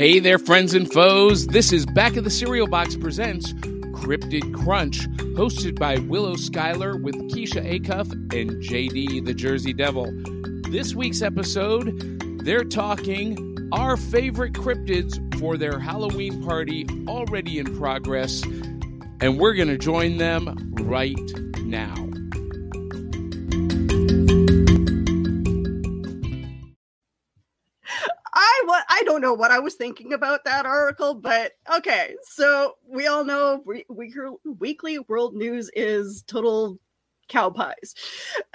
[0.00, 1.48] Hey there, friends and foes.
[1.48, 5.06] This is Back of the Cereal Box Presents Cryptid Crunch,
[5.36, 10.10] hosted by Willow Schuyler with Keisha Acuff and JD the Jersey Devil.
[10.70, 11.92] This week's episode,
[12.46, 18.42] they're talking our favorite cryptids for their Halloween party already in progress,
[19.20, 21.20] and we're going to join them right
[21.58, 22.09] now.
[29.30, 32.14] Know what I was thinking about that article, but okay.
[32.22, 34.12] So we all know we, we,
[34.44, 36.78] weekly world news is total
[37.28, 37.94] cow pies.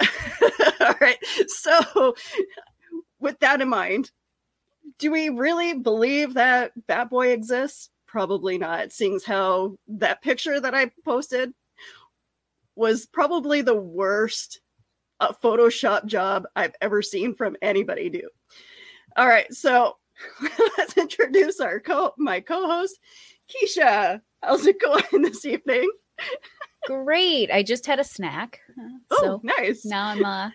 [0.80, 1.18] all right.
[1.48, 2.14] So
[3.20, 4.10] with that in mind,
[4.98, 7.90] do we really believe that Bat Boy exists?
[8.06, 11.52] Probably not, seeing how that picture that I posted
[12.74, 14.60] was probably the worst
[15.20, 18.28] uh, Photoshop job I've ever seen from anybody do.
[19.16, 19.96] All right, so
[20.78, 22.98] let's introduce our co my co-host,
[23.50, 24.20] Keisha.
[24.42, 25.90] How's it going this evening?
[26.86, 27.50] Great.
[27.50, 28.60] I just had a snack.
[29.10, 29.84] Oh, so nice.
[29.84, 30.50] Now I'm uh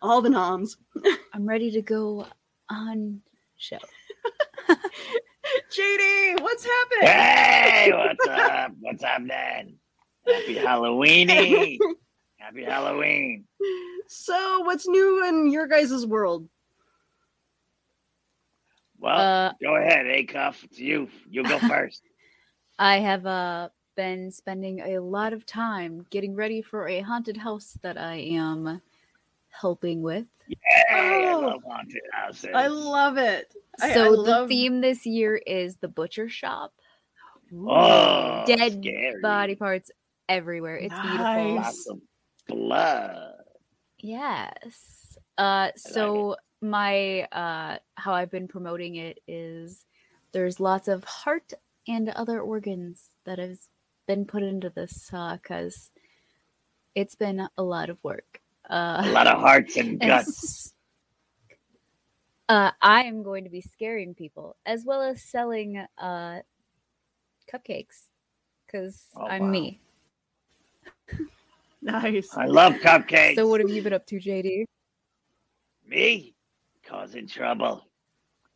[0.00, 0.76] all the noms.
[1.34, 2.26] I'm ready to go
[2.70, 3.20] on
[3.56, 3.78] show.
[5.70, 7.08] JD, what's happening?
[7.08, 8.72] Hey, what's up?
[8.80, 9.76] What's up, then?
[10.26, 11.78] Happy Halloweeny.
[12.38, 13.44] Happy Halloween.
[14.08, 16.48] So, what's new in your guys' world?
[19.02, 20.62] Well, uh, go ahead, Acuff.
[20.62, 21.08] It's you.
[21.28, 22.02] You go first.
[22.78, 27.76] I have uh, been spending a lot of time getting ready for a haunted house
[27.82, 28.80] that I am
[29.48, 30.26] helping with.
[30.46, 30.56] Yay!
[30.92, 32.50] Oh, I love haunted houses.
[32.54, 33.52] I love it.
[33.80, 34.48] So I, I love...
[34.48, 36.72] the theme this year is the butcher shop.
[37.52, 39.20] Oh, dead scary.
[39.20, 39.90] body parts
[40.28, 40.76] everywhere.
[40.76, 41.08] It's nice.
[41.08, 41.54] beautiful.
[41.56, 42.00] Lots of
[42.46, 43.32] blood.
[43.98, 45.18] Yes.
[45.36, 49.84] Uh, so my uh how I've been promoting it is
[50.32, 51.52] there's lots of heart
[51.86, 53.68] and other organs that has
[54.06, 56.00] been put into this because uh,
[56.94, 58.40] it's been a lot of work.
[58.68, 60.72] Uh, a lot of hearts and guts.
[62.48, 66.40] uh, I am going to be scaring people as well as selling uh,
[67.52, 68.08] cupcakes
[68.66, 69.50] because oh, I'm wow.
[69.50, 69.80] me.
[71.82, 72.28] nice.
[72.36, 73.34] I love cupcakes.
[73.36, 74.64] So, what have you been up to, JD?
[75.86, 76.34] Me?
[76.86, 77.84] Causing trouble.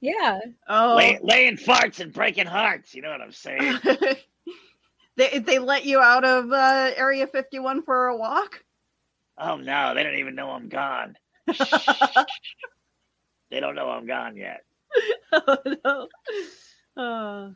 [0.00, 0.40] Yeah.
[0.68, 2.94] Oh, Lay, laying farts and breaking hearts.
[2.94, 3.78] You know what I'm saying?
[5.16, 8.62] they they let you out of uh, Area 51 for a walk.
[9.38, 11.16] Oh no, they don't even know I'm gone.
[11.46, 11.54] they
[13.60, 14.62] don't know I'm gone yet.
[15.32, 16.08] Oh no.
[16.96, 17.50] Uh,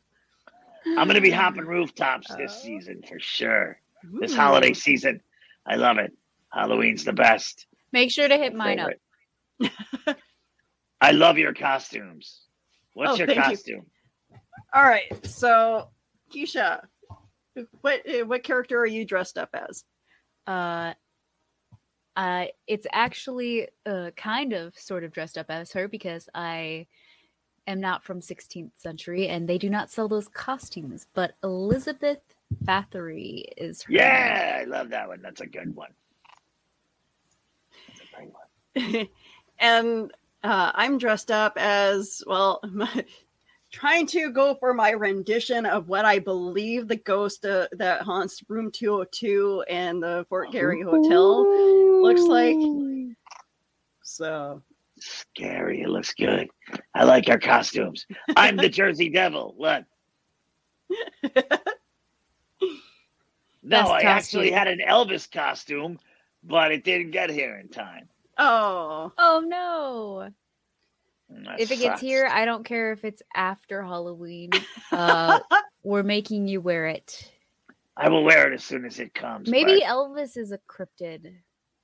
[0.98, 3.80] I'm gonna be hopping rooftops this uh, season for sure.
[4.04, 4.20] Ooh.
[4.20, 5.22] This holiday season,
[5.64, 6.12] I love it.
[6.52, 7.66] Halloween's the best.
[7.92, 8.90] Make sure to hit mine up.
[11.00, 12.42] I love your costumes.
[12.94, 13.86] What's oh, your costume?
[14.30, 14.38] You.
[14.74, 15.88] All right, so
[16.32, 16.82] Keisha,
[17.80, 19.84] what eh, what character are you dressed up as?
[20.46, 20.94] Uh,
[22.16, 26.86] uh, it's actually uh, kind of sort of dressed up as her because I
[27.66, 31.06] am not from 16th century and they do not sell those costumes.
[31.14, 32.20] But Elizabeth
[32.64, 33.92] Bathory is her.
[33.92, 34.74] Yeah, name.
[34.74, 35.22] I love that one.
[35.22, 35.92] That's a good one.
[37.88, 39.08] That's a great one.
[39.58, 40.12] and
[40.42, 42.62] uh, I'm dressed up as well,
[43.70, 48.42] trying to go for my rendition of what I believe the ghost uh, that haunts
[48.48, 51.46] room 202 and the Fort Garry Hotel
[52.02, 52.56] looks like.
[54.02, 54.62] So
[54.98, 55.82] scary.
[55.82, 56.48] It looks good.
[56.94, 58.06] I like our costumes.
[58.36, 59.54] I'm the Jersey Devil.
[59.58, 59.84] Look.
[63.62, 65.98] no, I actually had an Elvis costume,
[66.42, 68.08] but it didn't get here in time.
[68.40, 69.12] Oh.
[69.18, 70.30] Oh no.
[71.44, 74.50] That if it gets here, I don't care if it's after Halloween.
[74.90, 75.38] Uh,
[75.84, 77.30] we're making you wear it.
[77.96, 79.48] I will wear it as soon as it comes.
[79.48, 81.34] Maybe Elvis is a cryptid.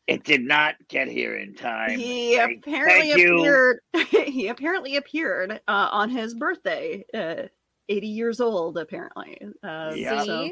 [0.06, 1.98] It did not get here in time.
[1.98, 3.80] He thank, apparently thank appeared.
[4.10, 7.48] he apparently appeared uh, on his birthday, uh,
[7.88, 8.78] eighty years old.
[8.78, 10.24] Apparently, uh, yeah.
[10.24, 10.50] So.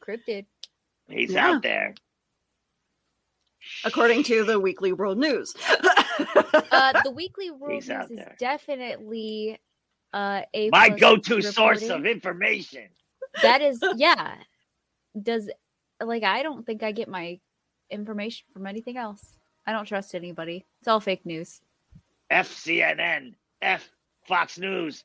[0.00, 0.46] Cryptid.
[1.08, 1.48] He's yeah.
[1.48, 1.94] out there
[3.84, 5.54] according to the Weekly World News.
[5.70, 9.58] uh, the Weekly World He's News is definitely
[10.12, 11.52] uh, a my go-to reporting.
[11.52, 12.88] source of information.
[13.42, 14.34] That is, yeah.
[15.20, 15.48] Does
[16.02, 17.38] like I don't think I get my
[17.90, 19.24] information from anything else.
[19.66, 20.66] I don't trust anybody.
[20.80, 21.60] It's all fake news.
[22.30, 23.88] FCNN, F
[24.26, 25.04] Fox News,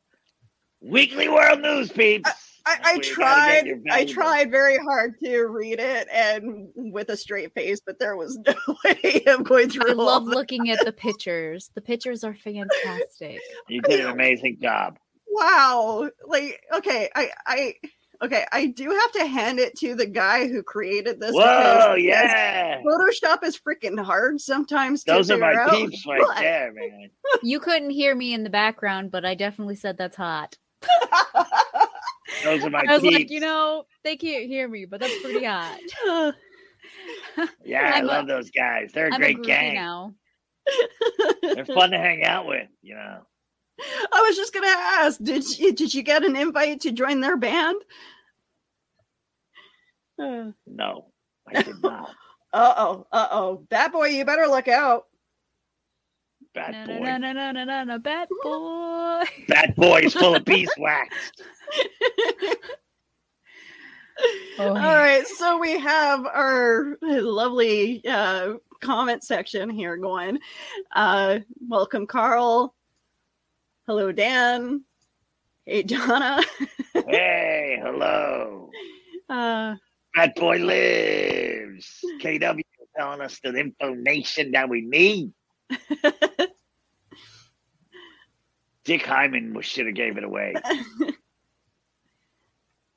[0.82, 2.30] Weekly World News, peeps.
[2.66, 3.82] I, I tried.
[3.90, 8.38] I tried very hard to read it and with a straight face, but there was
[8.48, 8.54] no
[8.86, 9.90] way of going through.
[9.90, 11.72] I love looking at the pictures.
[11.74, 13.40] The pictures are fantastic.
[13.68, 15.00] You did an amazing job.
[15.28, 16.10] wow.
[16.28, 17.74] Like, okay, I, I,
[18.22, 21.34] okay, I do have to hand it to the guy who created this.
[21.34, 22.82] Whoa, yeah.
[22.82, 25.04] Photoshop is freaking hard sometimes.
[25.06, 25.72] To Those are my out.
[25.72, 26.38] peeps right What?
[26.38, 27.10] there, man.
[27.42, 30.58] You couldn't hear me in the background, but I definitely said that's hot.
[32.44, 33.14] Those are my I was peeps.
[33.14, 35.80] like, you know, they can't hear me, but that's pretty hot.
[37.66, 38.92] yeah, I I'm a- love those guys.
[38.94, 39.76] They're a I'm a great groupie gang.
[39.76, 40.14] now.
[41.42, 43.22] They're fun to hang out with, you know.
[44.14, 47.38] I was just gonna ask, did you did you get an invite to join their
[47.38, 47.82] band?
[50.22, 51.12] Uh No,
[51.48, 52.10] I did not.
[52.52, 55.06] Uh oh, uh oh, bad boy, you better look out.
[56.54, 57.04] Bad No, boy.
[57.06, 59.24] no, no, no, no, no, no, bad boy.
[59.48, 61.32] Bat Boy is full of beeswax.
[64.58, 70.40] Oh, All right, so we have our lovely uh, comment section here going.
[70.94, 72.76] Uh, welcome, Carl.
[73.88, 74.84] Hello, Dan.
[75.66, 76.42] Hey, Donna.
[76.94, 78.70] hey, hello.
[79.30, 79.76] Uh,
[80.14, 82.00] Bat Boy lives.
[82.22, 82.62] KW
[82.98, 85.32] telling us the information that we need.
[88.90, 90.56] Dick Hyman should have gave it away.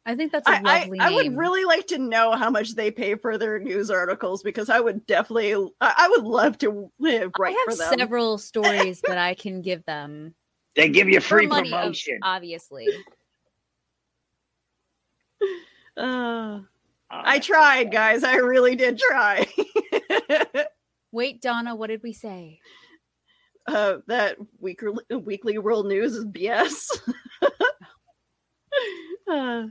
[0.06, 1.16] I think that's a I, I, lovely I name.
[1.16, 4.80] would really like to know how much they pay for their news articles because I
[4.80, 5.52] would definitely,
[5.82, 9.60] I, I would love to uh, write I for have several stories that I can
[9.60, 10.34] give them.
[10.76, 12.20] They give you free money, promotion.
[12.22, 12.88] obviously.
[15.94, 16.60] Uh,
[17.14, 18.24] Oh, I that's so tried, guys.
[18.24, 19.46] I really did try.
[21.12, 22.60] Wait, Donna, what did we say?
[23.66, 26.86] Uh, that weekly weekly world news is BS.
[29.30, 29.66] uh,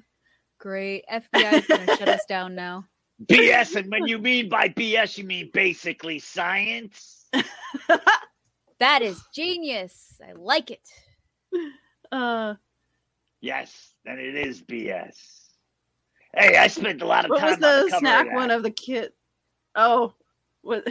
[0.59, 1.03] Great.
[1.11, 2.85] FBI is going to shut us down now.
[3.25, 7.25] BS, and when you mean by BS, you mean basically science.
[8.81, 10.19] That is genius.
[10.27, 10.81] I like it.
[12.11, 12.55] uh,
[13.39, 15.15] Yes, then it is BS.
[16.35, 18.35] Hey, I spent a lot of what time was on the the snack that.
[18.35, 19.11] one of the kid?
[19.75, 20.15] Oh,
[20.61, 20.87] what?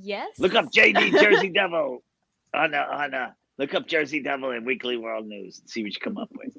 [0.00, 0.38] Yes.
[0.38, 2.02] Look up JD Jersey Devil
[2.54, 5.92] on uh, on uh, look up Jersey Devil in Weekly World News and see what
[5.94, 6.56] you come up with.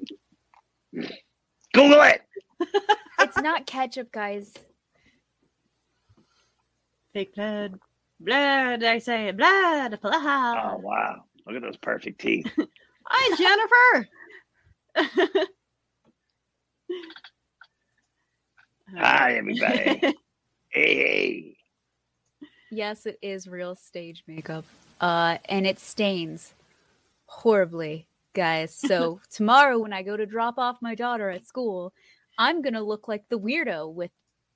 [1.72, 2.22] Google it.
[3.20, 4.52] It's not ketchup, guys.
[7.14, 7.78] Fake blood,
[8.20, 8.82] blood.
[8.82, 9.98] I say blood.
[10.02, 10.14] Blood.
[10.14, 12.46] Oh wow, look at those perfect teeth.
[13.06, 14.08] Hi, Jennifer.
[18.98, 20.14] Hi everybody.
[22.74, 22.88] Hey hey.
[22.88, 24.64] Yes, it is real stage makeup.
[25.00, 26.52] Uh, and it stains
[27.26, 28.74] horribly, guys.
[28.74, 31.92] So tomorrow when I go to drop off my daughter at school,
[32.38, 34.10] I'm gonna look like the weirdo with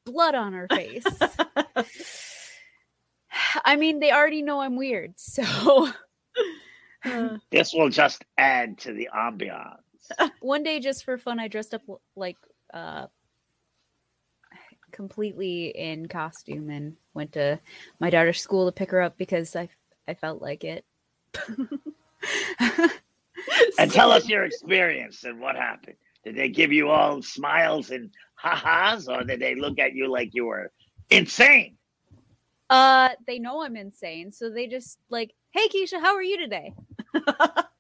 [0.05, 1.05] blood on her face.
[3.65, 5.89] I mean, they already know I'm weird, so
[7.05, 9.79] Uh, This will just add to the ambiance.
[10.41, 11.83] one day just for fun, I dressed up
[12.17, 12.37] like
[12.75, 13.07] uh
[14.93, 17.61] completely in costume and went to
[18.01, 19.69] my daughter's school to pick her up because I
[20.07, 20.85] I felt like it.
[23.79, 25.97] And tell us your experience and what happened.
[26.25, 30.35] Did they give you all smiles and ha-has, or did they look at you like
[30.35, 30.73] you were
[31.11, 31.77] insane?
[32.69, 36.75] Uh, they know I'm insane, so they just like, "Hey, Keisha, how are you today?"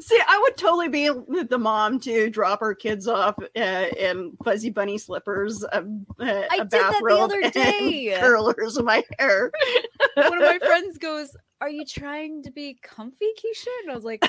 [0.00, 1.08] See, I would totally be
[1.44, 3.60] the mom to drop her kids off uh,
[3.96, 5.84] in fuzzy bunny slippers, a,
[6.20, 8.16] a, I a did that the bathrobe, other day.
[8.20, 9.50] curlers in my hair.
[10.14, 14.04] One of my friends goes, "Are you trying to be comfy, Keisha?" And I was
[14.04, 14.24] like,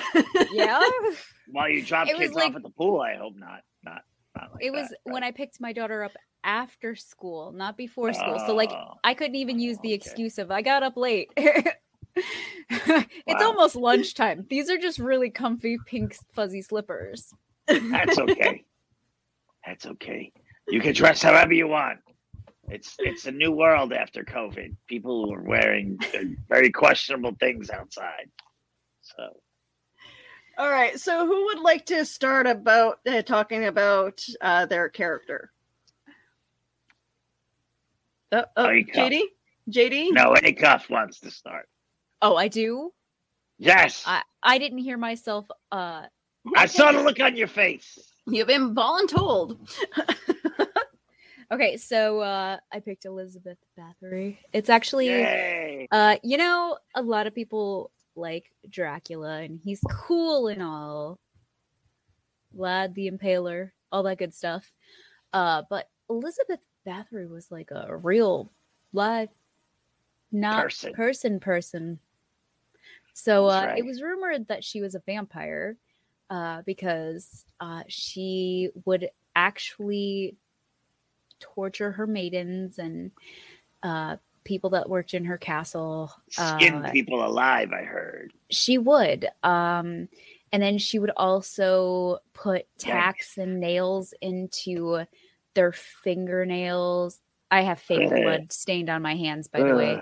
[0.52, 0.80] "Yeah."
[1.50, 3.60] While you drop It kids like- off at the pool, I hope not.
[3.84, 4.02] Not,
[4.34, 8.12] not like It was that, when I picked my daughter up after school, not before
[8.12, 8.38] school.
[8.46, 9.94] So like, Oh, I couldn't even use the okay.
[9.94, 11.30] excuse of I got up late.
[12.16, 13.46] it's Wow.
[13.48, 14.46] almost lunchtime.
[14.48, 17.32] These are just really comfy pink fuzzy slippers.
[17.66, 18.64] that's okay.
[19.66, 20.32] That's okay.
[20.68, 21.98] You can dress however you want.
[22.68, 24.74] It's it's a new world after COVID.
[24.88, 26.18] People are wearing uh,
[26.48, 28.30] very questionable things outside.
[29.02, 29.40] So
[30.56, 35.50] All right, so who would like to start about uh, talking about uh, their character?
[38.32, 38.92] Uh, oh, There you go.
[39.00, 39.20] JD,
[39.70, 40.12] JD.
[40.12, 41.68] no, Acuff wants to start.
[42.22, 42.92] Oh, I do.
[43.58, 45.46] Yes, I I didn't hear myself.
[45.70, 46.06] Uh,
[46.56, 47.98] I saw the look on your face.
[48.26, 49.58] You've been voluntold.
[51.52, 54.38] okay, so uh, I picked Elizabeth Bathory.
[54.52, 55.08] It's actually.
[55.08, 55.88] Yay!
[55.90, 61.18] Uh, you know, a lot of people like Dracula, and he's cool and all.
[62.56, 64.70] Vlad the Impaler, all that good stuff.
[65.32, 68.52] Uh, but Elizabeth Bathory was like a real
[68.92, 69.28] live,
[70.34, 70.92] not Person.
[70.92, 71.98] person person.
[73.14, 73.78] So uh, right.
[73.78, 75.76] it was rumored that she was a vampire,
[76.30, 80.36] uh, because uh, she would actually
[81.38, 83.12] torture her maidens and
[83.82, 86.12] uh, people that worked in her castle.
[86.30, 88.32] Skin uh, people alive, I heard.
[88.50, 89.26] she would.
[89.42, 90.08] Um,
[90.52, 95.04] and then she would also put tacks and nails into
[95.54, 97.20] their fingernails.
[97.50, 100.00] I have fake blood stained on my hands, by the way.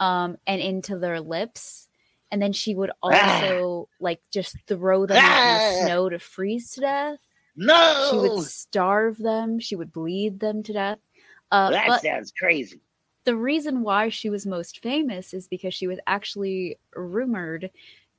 [0.00, 1.88] Um, and into their lips.
[2.30, 3.40] And then she would Ah.
[3.42, 5.58] also like just throw them out in Ah.
[5.80, 7.18] the snow to freeze to death.
[7.56, 9.58] No, She would starve them.
[9.58, 10.98] She would bleed them to death.
[11.50, 12.80] Uh, that sounds crazy.
[13.24, 17.70] the reason why she was most famous is because she was actually rumored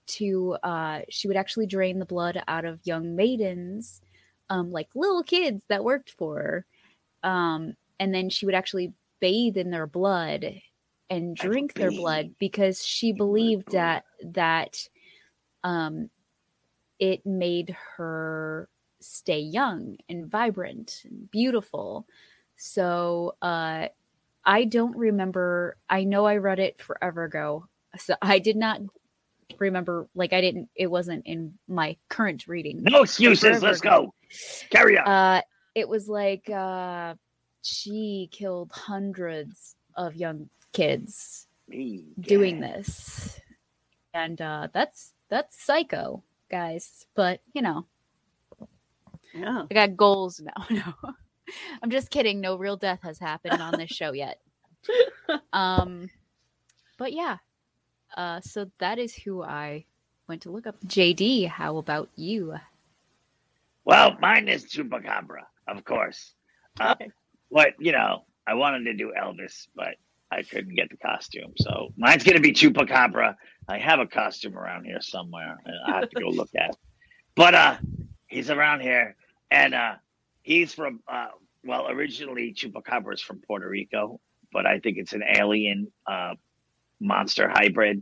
[0.05, 4.01] to uh she would actually drain the blood out of young maidens
[4.51, 6.65] um like little kids that worked for her
[7.29, 10.61] um and then she would actually bathe in their blood
[11.09, 14.87] and drink their blood because she believed that that
[15.63, 16.09] um
[16.99, 22.05] it made her stay young and vibrant and beautiful
[22.57, 23.87] so uh
[24.45, 25.77] I don't remember.
[25.89, 27.67] I know I read it forever ago.
[27.97, 28.81] So I did not
[29.57, 32.83] remember like I didn't it wasn't in my current reading.
[32.83, 33.61] No excuses.
[33.61, 34.05] Let's ago.
[34.05, 34.13] go.
[34.69, 35.07] Carry on.
[35.07, 35.41] Uh
[35.75, 37.15] it was like uh
[37.61, 43.39] she killed hundreds of young kids Me, doing this.
[44.15, 47.05] And uh that's that's psycho, guys.
[47.15, 47.85] But you know,
[49.35, 49.65] Yeah.
[49.69, 50.65] I got goals now.
[50.69, 50.93] No.
[51.83, 52.39] I'm just kidding.
[52.41, 54.39] No real death has happened on this show yet.
[55.53, 56.09] Um
[56.97, 57.37] but yeah.
[58.15, 59.85] Uh so that is who I
[60.27, 60.75] went to look up.
[60.87, 62.55] JD, how about you?
[63.85, 66.33] Well, mine is Chupacabra, of course.
[66.79, 67.11] Uh, Okay.
[67.51, 69.95] But you know, I wanted to do Elvis, but
[70.31, 73.35] I couldn't get the costume, so mine's gonna be Chupacabra.
[73.67, 76.71] I have a costume around here somewhere, and I have to go look at.
[76.71, 76.75] It.
[77.35, 77.77] But uh,
[78.25, 79.15] he's around here,
[79.51, 79.95] and uh,
[80.41, 81.27] he's from uh,
[81.63, 84.19] well, originally Chupacabra is from Puerto Rico,
[84.51, 86.33] but I think it's an alien uh,
[86.99, 88.01] monster hybrid,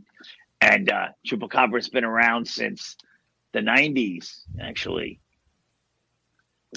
[0.62, 2.96] and uh, Chupacabra's been around since
[3.52, 5.20] the '90s, actually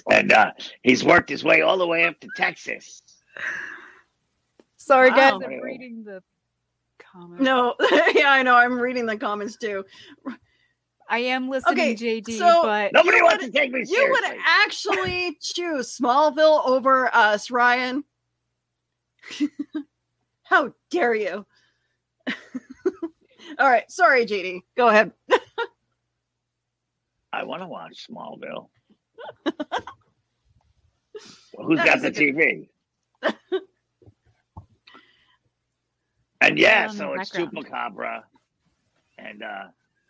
[0.09, 0.51] and uh,
[0.83, 3.01] he's worked his way all the way up to Texas.
[4.77, 6.21] Sorry guys, guys, I'm I'm reading the
[6.99, 7.43] comments.
[7.43, 7.75] No,
[8.15, 8.55] yeah, I know.
[8.55, 9.83] I'm reading the comments too.
[11.09, 13.85] I am listening, Okay, JD, so- but Nobody You wants would- to take me You
[13.85, 14.29] seriously.
[14.29, 18.03] would actually choose Smallville over us, Ryan.
[20.43, 21.45] How dare you?
[23.59, 24.61] All right, sorry, JD.
[24.77, 25.11] Go ahead.
[27.33, 28.69] I want to watch Smallville.
[29.45, 29.85] well,
[31.67, 32.69] who's That got the good- TV?
[36.41, 37.67] and yeah, so it's background.
[37.67, 38.21] Chupacabra.
[39.17, 39.67] And uh,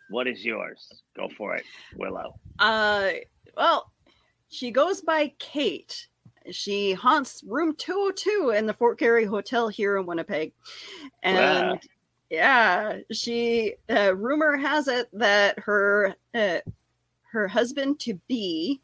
[0.09, 1.03] what is yours?
[1.15, 1.65] Go for it,
[1.97, 2.39] Willow.
[2.59, 3.11] Uh,
[3.57, 3.91] well,
[4.49, 6.07] she goes by Kate.
[6.51, 10.53] She haunts room 202 in the Fort Garry Hotel here in Winnipeg.
[11.23, 11.79] And Wow.
[12.29, 16.59] yeah, she uh, rumor has it that her uh,
[17.31, 18.81] her husband to be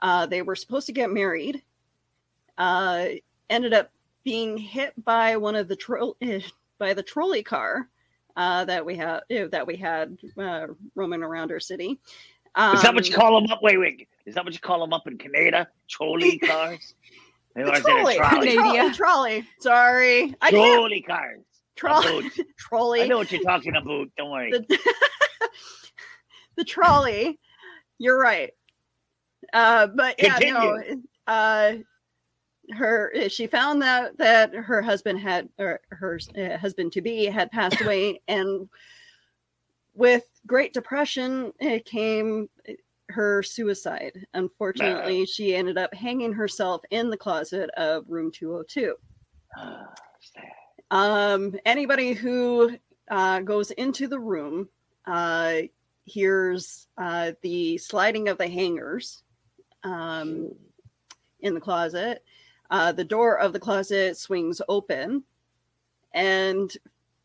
[0.00, 1.62] uh, they were supposed to get married.
[2.58, 3.08] Uh,
[3.50, 3.90] ended up
[4.24, 6.40] being hit by one of the tro- eh,
[6.78, 7.88] by the trolley car
[8.36, 11.98] uh, that we had that we had uh, roaming around our city.
[12.74, 13.62] Is that what you Um, call them up?
[13.62, 14.08] Wait, wait.
[14.24, 15.68] Is that what you call them up in Canada?
[15.88, 16.94] Trolley cars?
[17.54, 18.46] The is it a trolley, trolley?
[18.48, 19.44] the trolley, trolley.
[19.60, 20.74] Sorry, I can't.
[20.74, 21.40] Trolley cars.
[21.76, 23.04] Trolley, About.
[23.04, 24.08] I know what you're talking about.
[24.16, 24.50] Don't worry.
[24.50, 24.78] The,
[26.56, 27.38] the trolley.
[27.98, 28.52] You're right.
[29.52, 30.78] Uh, but yeah, no.
[31.26, 31.72] Uh,
[32.72, 37.50] her she found that that her husband had or her uh, husband to be had
[37.50, 38.68] passed away, and
[39.94, 42.48] with Great Depression, it came
[43.08, 44.26] her suicide.
[44.34, 48.94] Unfortunately, she ended up hanging herself in the closet of room 202.
[49.56, 50.44] Ah, sad.
[50.90, 52.76] Um, anybody who
[53.10, 54.68] uh, goes into the room
[55.06, 55.62] uh,
[56.04, 59.22] hears uh, the sliding of the hangers
[59.84, 60.50] um,
[61.40, 62.22] in the closet.
[62.70, 65.22] Uh, the door of the closet swings open,
[66.14, 66.76] and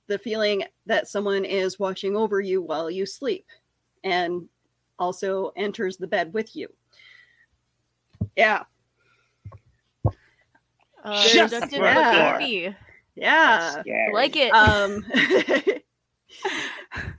[0.07, 3.45] the feeling that someone is watching over you while you sleep,
[4.03, 4.48] and
[5.00, 6.67] also enters the bed with you.
[8.36, 8.63] Yeah,
[11.03, 12.36] uh, Shut that's the it, front that's door.
[12.38, 12.75] creepy.
[13.15, 13.81] yeah.
[13.86, 14.51] I like it.
[14.53, 15.03] um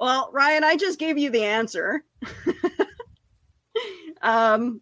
[0.00, 2.04] well ryan i just gave you the answer
[4.22, 4.80] um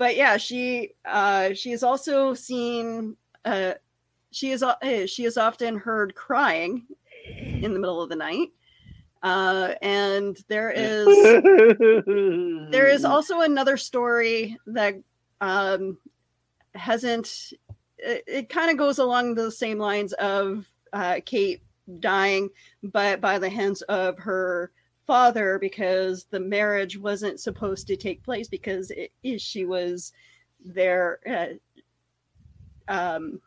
[0.00, 3.14] but yeah she uh she is also seen
[3.44, 3.74] uh
[4.32, 6.86] she is uh, she is often heard crying
[7.26, 8.48] in the middle of the night
[9.22, 11.06] Uh, and there is
[12.72, 14.94] there is also another story that
[15.42, 15.98] um,
[16.74, 17.52] hasn't.
[17.98, 21.60] It, it kind of goes along the same lines of uh, Kate
[22.00, 22.48] dying,
[22.82, 24.72] but by the hands of her
[25.10, 28.92] father because the marriage wasn't supposed to take place because
[29.38, 30.12] she was
[30.64, 31.18] there.
[31.28, 31.46] Uh,
[32.86, 33.40] um,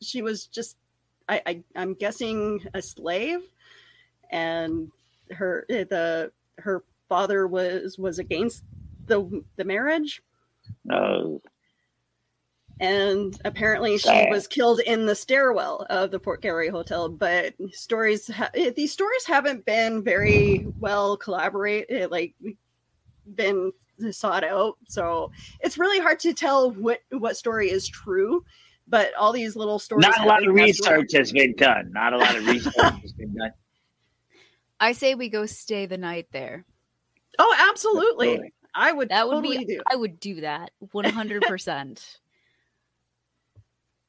[0.00, 0.76] she was just,
[1.28, 3.40] I, I, I'm guessing, a slave,
[4.30, 4.92] and
[5.32, 8.62] her eh, the her father was was against
[9.06, 10.22] the the marriage.
[10.84, 11.42] No.
[12.80, 14.30] And apparently, she Sad.
[14.30, 17.08] was killed in the stairwell of the Fort Garry Hotel.
[17.08, 22.34] But stories, ha- eh, these stories haven't been very well collaborated, like
[23.34, 23.72] been
[24.10, 24.76] sought out.
[24.88, 28.44] So it's really hard to tell what what story is true.
[28.88, 30.06] But all these little stories.
[30.06, 31.90] Not a lot of research has been done.
[31.92, 33.52] Not a lot of research has been done.
[34.80, 36.64] I say we go stay the night there.
[37.38, 38.28] Oh, absolutely.
[38.28, 38.52] Absolutely.
[38.74, 39.82] I would That would totally be do.
[39.90, 42.18] I would do that 100%.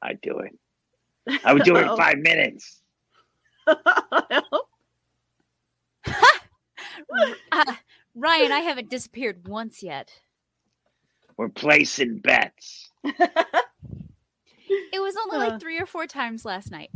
[0.05, 0.57] I'd do it.
[1.43, 2.81] I would do it in five minutes.
[7.51, 7.79] Ah,
[8.15, 10.12] Ryan, I haven't disappeared once yet.
[11.38, 12.89] We're placing bets.
[13.03, 15.50] It was only Uh.
[15.51, 16.89] like 3 or 4 times last night.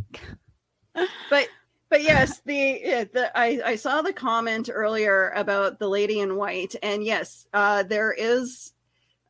[1.29, 1.47] but
[1.89, 6.75] but yes, the, the I, I saw the comment earlier about the lady in white,
[6.83, 8.73] and yes, uh, there is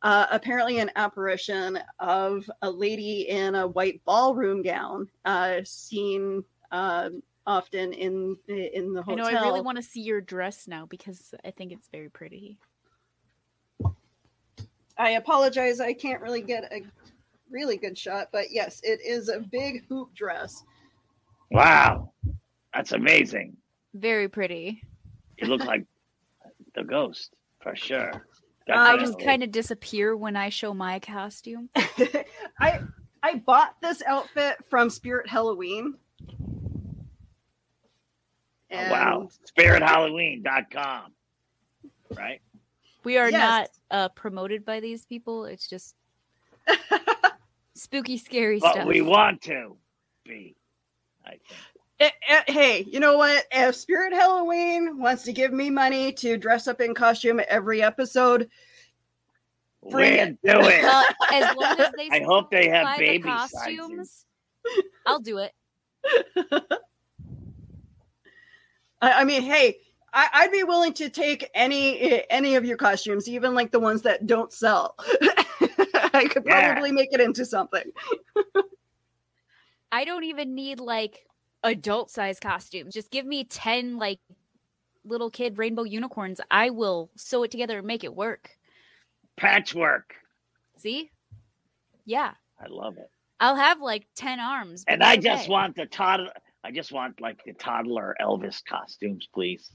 [0.01, 7.24] uh, apparently an apparition of a lady in a white ballroom gown uh, seen um
[7.48, 9.32] often in in the I hotel.
[9.32, 12.60] know I really want to see your dress now because I think it's very pretty.
[14.98, 16.84] I apologize, I can't really get a
[17.50, 20.63] really good shot, but yes, it is a big hoop dress.
[21.51, 22.12] Wow.
[22.74, 23.58] That's amazing.
[23.94, 24.84] Very pretty.
[25.38, 25.86] It looks like
[26.75, 28.12] the ghost for sure.
[28.67, 31.69] I just kind of disappear when I show my costume.
[32.60, 32.82] I
[33.24, 35.95] I bought this outfit from Spirit Halloween.
[38.72, 39.30] Oh, wow.
[39.58, 41.12] SpiritHalloween.com.
[42.15, 42.41] Right?
[43.04, 43.39] We are Yes.
[43.39, 45.45] not uh, promoted by these people.
[45.45, 45.95] It's just
[47.74, 48.88] spooky, scary But stuff.
[48.88, 49.76] we want to
[50.26, 50.56] be.
[51.26, 51.41] I think.
[51.99, 53.45] Eh, eh, hey, you know what?
[53.51, 58.49] If Spirit Halloween wants to give me money to dress up in costume every episode,
[59.89, 60.38] Bring We'll it.
[60.43, 61.05] do it.
[61.33, 63.51] As long as they I hope they have supply the baby sizes.
[63.51, 64.25] costumes,
[65.05, 65.53] I'll do it.
[69.01, 69.77] I, I mean, hey,
[70.13, 73.79] I, I'd be willing to take any eh, any of your costumes, even like the
[73.79, 74.95] ones that don't sell.
[76.13, 76.73] I could Yeah.
[76.73, 77.89] probably make it into something.
[79.93, 81.25] I don't even need like
[81.63, 82.93] adult size costumes.
[82.93, 84.19] Just give me 10 like
[85.06, 86.41] little kid rainbow unicorns.
[86.52, 88.52] I will sew it together and make it work.
[89.38, 90.15] Patchwork.
[90.78, 91.12] See?
[92.06, 92.34] Yeah.
[92.60, 93.10] I love it.
[93.39, 94.84] I'll have like 10 arms.
[94.88, 96.32] And I just want the toddler.
[96.63, 99.72] I just want like the toddler Elvis costumes, please.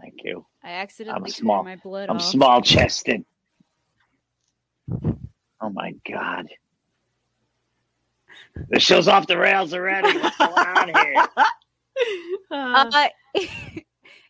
[0.00, 0.44] Thank you.
[0.62, 1.62] I accidentally small.
[1.62, 2.16] my blood on.
[2.16, 2.28] I'm off.
[2.28, 3.24] small chested.
[4.92, 6.48] Oh my god.
[8.70, 10.18] The show's off the rails already.
[10.18, 11.26] What's going on here?
[12.50, 13.08] Uh, Uh,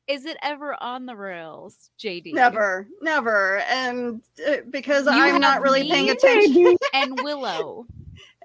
[0.07, 2.33] is it ever on the rails, JD?
[2.33, 6.77] never, never, and uh, because You I'm not really paying attention.
[6.95, 7.87] And Willow.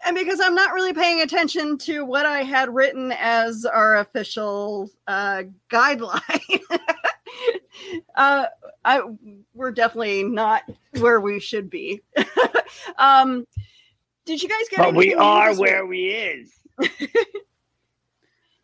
[0.03, 4.89] and because I'm not really paying attention to what I had written as our official
[5.07, 6.61] uh, guideline,
[8.15, 8.47] uh,
[8.83, 9.01] I
[9.53, 10.63] we're definitely not
[10.99, 12.01] where we should be.
[12.97, 13.45] um,
[14.31, 14.77] did you guys get?
[14.77, 15.69] But we anything new are this week?
[15.69, 16.53] where we is.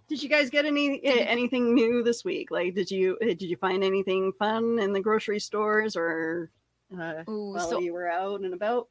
[0.07, 2.49] Did you guys get any eh, anything new this week?
[2.49, 6.49] Like, did you eh, did you find anything fun in the grocery stores or
[6.97, 8.87] uh, Ooh, while so you were out and about?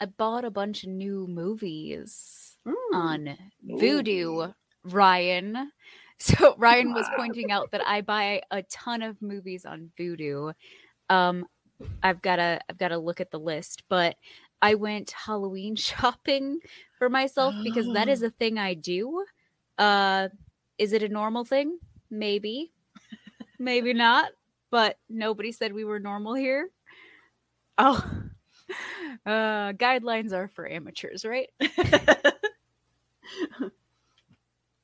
[0.00, 2.74] I bought a bunch of new movies Mm.
[2.92, 4.52] on Vudu,
[4.84, 5.72] Ryan.
[6.22, 10.52] So Ryan was pointing out that I buy a ton of movies on Vudu.
[11.08, 11.46] Um,
[12.02, 14.16] I've got to I've got to look at the list, but
[14.62, 16.60] I went Halloween shopping
[16.98, 19.24] for myself because that is a thing I do.
[19.78, 20.28] Uh,
[20.78, 21.78] is it a normal thing?
[22.10, 22.72] Maybe,
[23.58, 24.30] maybe not.
[24.70, 26.70] But nobody said we were normal here.
[27.76, 28.04] Oh,
[29.26, 31.48] uh, guidelines are for amateurs, right?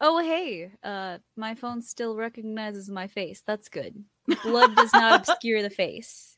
[0.00, 3.42] Oh, hey, uh, my phone still recognizes my face.
[3.46, 4.04] That's good.
[4.42, 6.36] Blood does not obscure the face.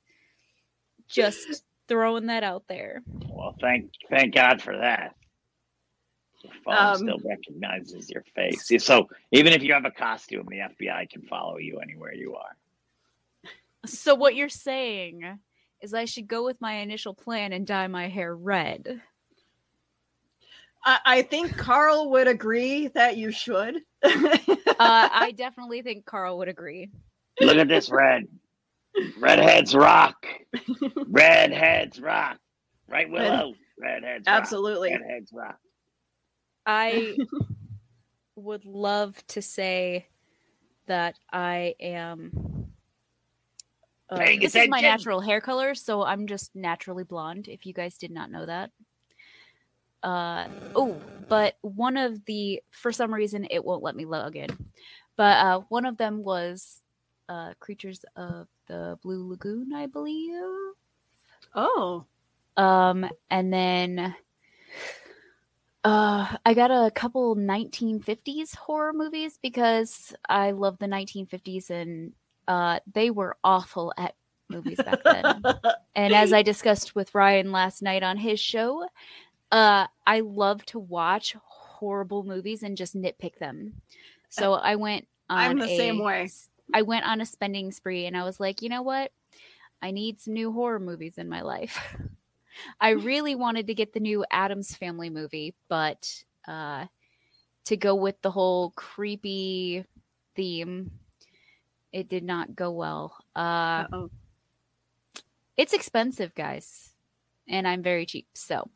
[1.09, 3.03] Just throwing that out there.
[3.29, 5.15] Well, thank thank God for that.
[6.43, 8.71] Your phone Um, still recognizes your face.
[8.85, 12.57] So even if you have a costume, the FBI can follow you anywhere you are.
[13.87, 15.39] So what you're saying
[15.81, 19.01] is I should go with my initial plan and dye my hair red.
[20.85, 23.81] I, I think Carl would agree that you should.
[24.81, 26.89] Uh, I definitely think Carl would agree.
[27.41, 28.29] Look at this red.
[29.19, 30.27] Redheads rock.
[31.09, 32.39] Redheads rock.
[32.89, 33.55] Right, Willow?
[33.79, 34.37] Redheads rock.
[34.37, 34.93] Absolutely.
[34.93, 35.59] Redheads rock.
[36.67, 37.17] I
[38.37, 40.07] would love to say
[40.87, 42.67] that I am.
[44.11, 47.49] Uh, Paying this is my natural hair color, so I'm just naturally blonde.
[47.49, 48.71] If you guys did not know that.
[50.03, 50.97] Uh oh,
[51.29, 54.49] but one of the for some reason it won't let me log in.
[55.17, 56.83] But uh one of them was
[57.29, 60.43] uh creatures of the Blue Lagoon, I believe.
[61.55, 62.05] oh.
[62.57, 64.15] Um, and then
[65.85, 72.13] uh, I got a couple 1950s horror movies because I love the 1950s and
[72.49, 74.15] uh, they were awful at
[74.49, 75.43] movies back then.
[75.95, 78.87] and as I discussed with Ryan last night on his show,
[79.53, 83.75] uh, I love to watch horrible movies and just nitpick them.
[84.31, 86.31] So I went on I'm the same way.
[86.73, 89.13] I went on a spending spree and I was like, you know what?
[89.81, 91.97] I need some new horror movies in my life.
[92.81, 96.87] I really wanted to get the new Addams Family movie, but uh,
[97.67, 99.85] to go with the whole creepy
[100.35, 100.91] theme,
[101.93, 103.17] it did not go well.
[103.37, 103.85] Uh,
[105.57, 106.91] it's expensive, guys,
[107.49, 108.69] and I'm very cheap, so.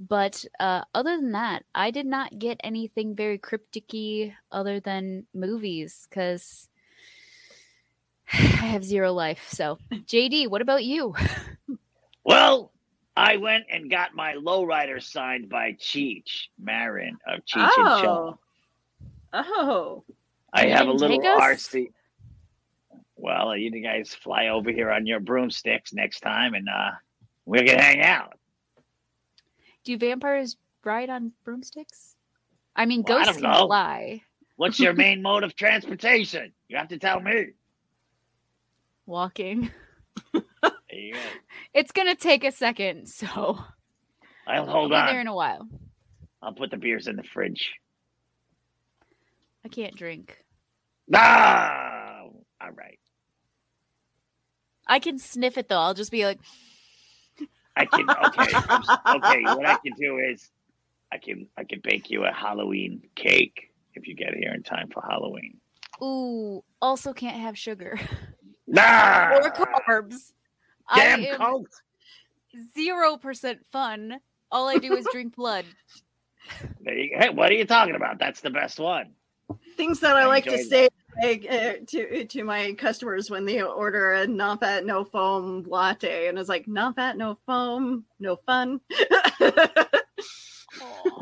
[0.00, 6.08] But uh, other than that, I did not get anything very cryptic-y other than movies
[6.08, 6.70] because
[8.32, 9.46] I have zero life.
[9.50, 11.14] So, JD, what about you?
[12.22, 12.70] Well,
[13.16, 18.38] I went and got my lowrider signed by Cheech Marin of Cheech and Chong.
[19.32, 19.42] Oh.
[19.42, 20.04] Oh.
[20.52, 21.26] I You have a little take?
[21.26, 21.92] RC.
[23.16, 26.90] Well, you guys fly over here on your broomsticks next time, and uh,
[27.46, 28.34] we can hang out.
[29.90, 32.14] Do vampires ride on broomsticks?
[32.76, 33.66] I mean, Well, I ghosts can know.
[33.66, 34.22] fly.
[34.54, 36.52] What's your main mode of transportation?
[36.68, 37.46] You have to tell me.
[39.04, 39.72] Walking.
[40.32, 40.42] Go.
[41.74, 43.58] It's gonna take a second, so I'll
[44.46, 45.66] I'll hold be there in a while.
[46.40, 47.72] I'll put the beers in the fridge.
[49.64, 50.44] I can't drink.
[51.12, 52.26] Ah,
[52.60, 53.00] all right.
[54.86, 55.80] I can sniff it though.
[55.80, 56.38] I'll just be like,
[57.80, 58.08] I can.
[58.26, 59.16] Okay.
[59.16, 59.42] Okay.
[59.54, 60.50] What I can do is,
[61.12, 64.88] I can I can bake you a Halloween cake if you get here in time
[64.92, 65.56] for Halloween.
[66.02, 66.62] ooh.
[66.82, 67.98] Also, can't have sugar
[68.66, 69.36] Nah.
[69.36, 70.32] or carbs.
[70.94, 71.66] Damn I am cult.
[72.76, 74.18] zero percent fun.
[74.52, 75.64] All I do is drink blood.
[76.80, 78.18] There you, hey, what are you talking about?
[78.18, 79.12] That's the best one.
[79.76, 80.88] Things that I I like to enjoyed say
[81.22, 86.28] like, uh, to to my customers when they order a non fat, no foam latte,
[86.28, 88.80] and it's like non fat, no foam, no fun.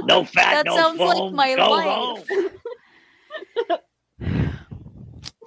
[0.04, 2.28] No fat, That no sounds like my life.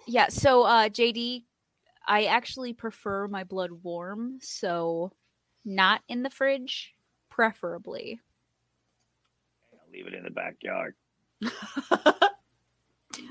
[0.07, 1.45] Yeah, so uh JD,
[2.05, 5.13] I actually prefer my blood warm, so
[5.63, 6.93] not in the fridge,
[7.29, 8.19] preferably.
[9.71, 10.95] I'll leave it in the backyard.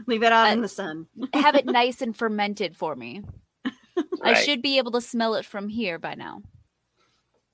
[0.07, 1.07] Leave it out Uh, in the sun.
[1.35, 3.23] Have it nice and fermented for me.
[4.23, 6.43] I should be able to smell it from here by now.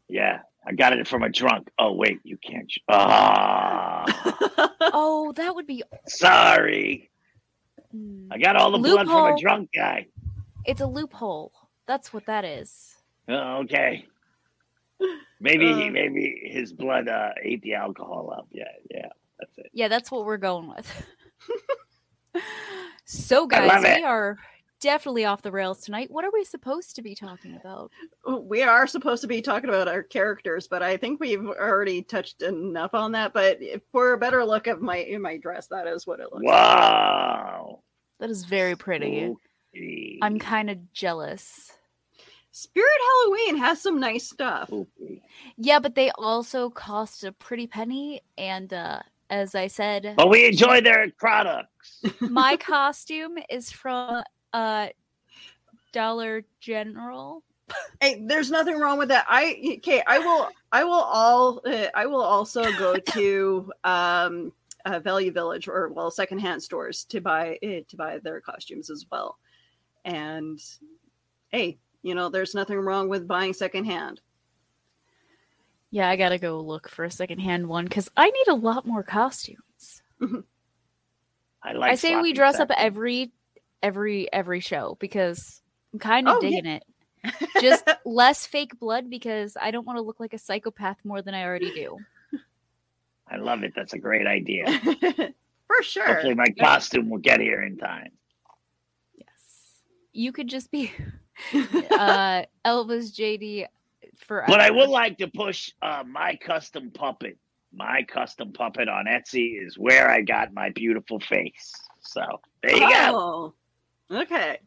[0.08, 1.68] Yeah, I got it from a drunk.
[1.78, 2.70] Oh wait, you can't.
[2.70, 4.04] sh- Ah,
[4.92, 7.10] Oh, that would be sorry.
[7.94, 8.28] Mm.
[8.30, 10.06] I got all the blood from a drunk guy.
[10.64, 11.52] It's a loophole.
[11.86, 12.94] That's what that is.
[13.28, 14.06] Oh, okay.
[15.40, 15.90] Maybe he, Uh.
[15.90, 18.46] maybe his blood uh, ate the alcohol up.
[18.50, 19.70] Yeah, yeah, that's it.
[19.72, 20.90] Yeah, that's what we're going with.
[23.04, 24.38] so I guys, love we are
[24.80, 26.10] definitely off the rails tonight.
[26.10, 27.90] What are we supposed to be talking about?
[28.42, 32.42] we are supposed to be talking about our characters, but I think we've already touched
[32.42, 33.32] enough on that.
[33.32, 33.60] But
[33.92, 36.54] for a better look of my in my dress, that is what it looks like.
[36.54, 37.80] Wow.
[38.20, 39.34] That is very pretty.
[39.74, 40.18] Spooky.
[40.22, 41.72] I'm kind of jealous.
[42.50, 44.68] Spirit Halloween has some nice stuff.
[44.68, 45.22] Spooky.
[45.58, 48.22] Yeah, but they also cost a pretty penny.
[48.38, 52.02] And uh, as I said, But we enjoy their products.
[52.20, 54.88] my costume is from uh,
[55.92, 57.42] Dollar General.
[58.00, 59.26] Hey, there's nothing wrong with that.
[59.28, 60.02] I okay.
[60.06, 60.48] I will.
[60.70, 61.60] I will all.
[61.66, 64.52] Uh, I will also go to um,
[64.84, 69.06] uh, Value Village or well, secondhand stores to buy uh, to buy their costumes as
[69.10, 69.38] well.
[70.04, 70.60] And
[71.48, 74.20] hey, you know, there's nothing wrong with buying secondhand.
[75.90, 79.02] Yeah, I gotta go look for a secondhand one because I need a lot more
[79.02, 80.02] costumes.
[81.62, 81.92] I like.
[81.92, 83.32] I say we floppy dress up every
[83.82, 86.48] every every show because I'm kind of Oh, yeah.
[86.50, 86.84] digging it.
[87.60, 91.34] Just less fake blood because I don't want to look like a psychopath more than
[91.34, 91.98] I already do.
[93.28, 93.72] I love it.
[93.74, 94.66] That's a great idea.
[95.66, 96.06] For sure.
[96.06, 98.10] Hopefully, my costume will get here in time.
[99.16, 99.26] Yes.
[100.12, 100.92] You could just be
[101.54, 103.66] uh Elvis JD
[104.20, 107.38] for But I would like to push uh, my custom puppet.
[107.72, 111.74] My custom puppet on Etsy is where I got my beautiful face.
[112.00, 112.22] So
[112.62, 113.54] there you go.
[114.10, 114.58] Oh, okay.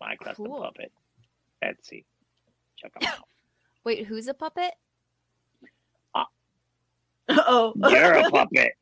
[0.00, 0.62] My custom Cool.
[0.62, 0.92] puppet.
[1.62, 2.04] Etsy.
[2.76, 3.24] Check them out.
[3.84, 4.72] Wait, who's a puppet?
[7.28, 8.72] Oh, You're a puppet.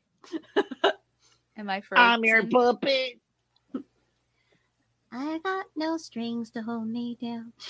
[1.57, 3.19] Am I I'm your puppet.
[5.11, 7.51] I got no strings to hold me down.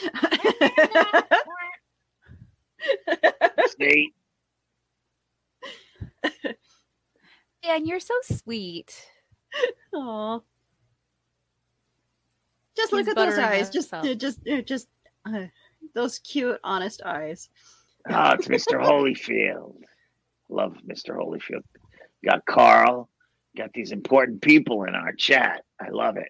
[3.78, 4.13] See?
[7.63, 9.08] Dan, you're so sweet.
[9.93, 10.39] Aw.
[12.76, 13.69] Just He's look at those eyes.
[13.69, 14.06] Just, himself.
[14.06, 14.88] uh, just, uh, just
[15.26, 15.45] uh,
[15.93, 17.50] those cute, honest eyes.
[18.10, 18.82] Oh, it's Mr.
[18.82, 19.76] Holyfield.
[20.50, 21.17] Love Mr.
[21.17, 21.63] Holyfield.
[22.23, 23.10] Got Carl.
[23.56, 25.63] Got these important people in our chat.
[25.82, 26.30] I love it.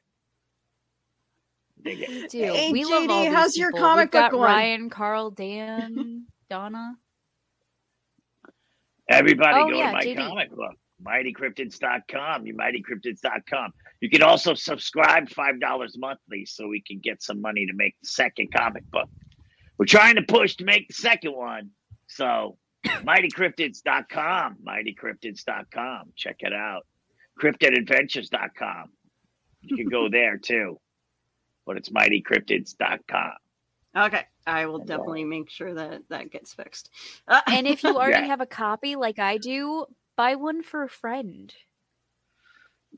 [1.87, 2.09] Dig it.
[2.09, 2.53] We do.
[2.53, 3.87] Hey, we love JD, all these how's your people.
[3.87, 4.51] comic We've got book going?
[4.51, 6.95] Ryan, Carl, Dan, Donna.
[9.09, 10.17] Everybody Oh, go yeah, to my JD.
[10.27, 12.45] comic book, mightycryptids.com.
[12.45, 13.71] You mightycryptids.com.
[14.01, 18.07] You can also subscribe $5 monthly so we can get some money to make the
[18.07, 19.09] second comic book.
[19.77, 21.69] We're trying to push to make the second one.
[22.07, 26.11] So mightycryptids.com, mightycryptids.com.
[26.15, 26.85] Check it out.
[27.41, 28.89] Cryptidadventures.com.
[29.61, 30.79] You can go there too.
[31.67, 33.31] But it's mightycryptids.com.
[33.95, 34.97] Okay, I will That's all.
[34.97, 36.89] definitely make sure that that gets fixed.
[37.27, 38.27] Uh, And if you already Yeah.
[38.27, 41.53] have a copy like I do, buy one for a friend.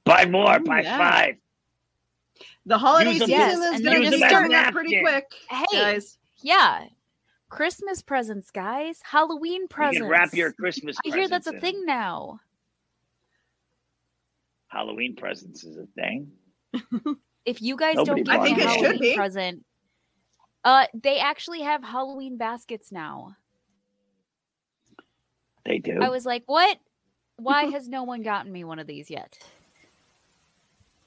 [0.05, 0.97] Buy more, Oh, buy yeah.
[0.97, 1.36] five.
[2.65, 4.73] the holiday Use season Yes, is and going then to just be start- starting up
[4.73, 6.17] pretty quick, Hey, guys.
[6.41, 6.86] yeah.
[7.49, 9.01] Christmas presents, guys.
[9.03, 9.95] Halloween presents.
[9.97, 11.60] You can wrap your Christmas I hear that's a in.
[11.62, 12.39] thing now.
[14.67, 16.32] Halloween presents is a thing.
[17.45, 19.15] If you guys Nobody don't I get think me a it should Halloween be.
[19.15, 19.65] present,
[20.63, 23.36] uh, they actually have Halloween baskets now.
[25.65, 25.99] They do.
[26.02, 26.78] I was like, what?
[27.38, 29.38] Why has no one gotten me one of these yet?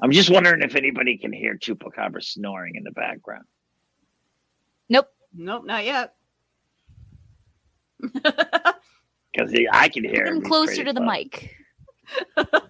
[0.00, 3.44] I'm just wondering if anybody can hear Chupacabra snoring in the background.
[4.88, 5.08] Nope.
[5.34, 6.14] Nope, not yet.
[9.34, 10.42] Because I can hear Get him.
[10.42, 11.10] closer pretty to the close.
[11.10, 11.56] mic.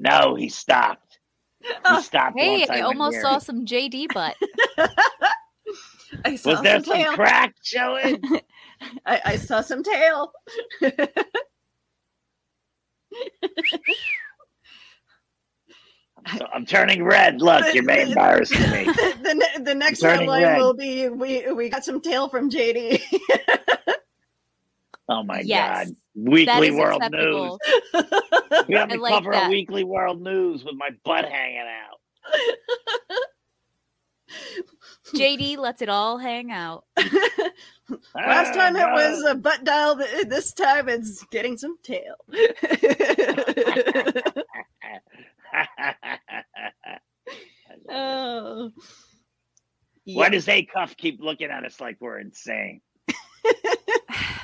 [0.00, 1.18] No, he stopped.
[1.60, 2.38] He oh, stopped.
[2.38, 4.34] Hey, once I almost near saw some JD butt.
[6.24, 7.12] I saw Was there some some tail.
[7.12, 8.22] crack showing?
[9.04, 10.32] I, I saw some tail.
[16.38, 17.42] So I'm turning red.
[17.42, 18.58] Look, you may embarrass me.
[18.58, 23.02] the, the, the next turning headline will be we we got some tail from JD.
[25.10, 25.96] Oh my Yes, God.
[26.14, 27.58] Weekly World acceptable.
[27.92, 28.04] News.
[28.68, 29.46] We have I to like cover that.
[29.48, 31.98] a Weekly World News with my butt hanging out.
[35.12, 36.84] JD lets it all hang out.
[38.14, 39.96] Last time it was a butt dial.
[39.98, 42.14] th- This time it's getting some tail.
[47.90, 48.70] oh.
[50.04, 52.80] Why does Acuff keep looking at us like we're insane?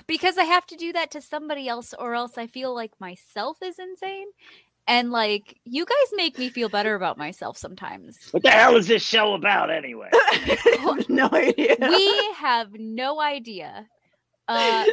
[0.06, 3.58] Because I have to do that to somebody else, or else I feel like myself
[3.62, 4.26] is insane.
[4.88, 8.16] And like, you guys make me feel better about myself sometimes.
[8.30, 10.10] What the hell is this show about anyway?
[11.08, 11.76] No idea.
[11.80, 13.88] We have no idea.
[14.48, 14.84] Uh,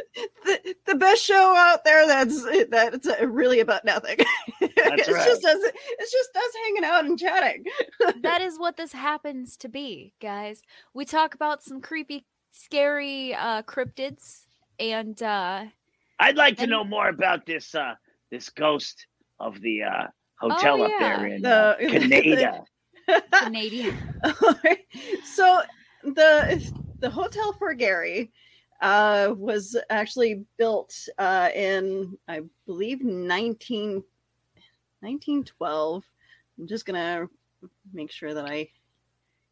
[0.44, 4.16] the, the best show out there that's that's really about nothing.
[4.60, 5.24] it's right.
[5.24, 5.58] just us
[5.98, 7.64] it's just us hanging out and chatting.
[8.22, 10.60] that is what this happens to be, guys.
[10.92, 14.46] We talk about some creepy, scary uh, cryptids,
[14.78, 15.64] and uh,
[16.20, 17.94] I'd like to And- know more about this uh
[18.30, 19.06] this ghost
[19.40, 20.06] of the uh
[20.36, 22.64] hotel Oh, up there in The- uh, Canada.
[23.32, 23.96] Canadian.
[25.24, 25.60] so
[26.02, 28.32] the the hotel Fort Garry
[28.80, 34.02] uh, was actually built uh, in I believe 19,
[35.00, 36.04] 1912.
[36.58, 37.26] I'm just gonna
[37.92, 38.68] make sure that I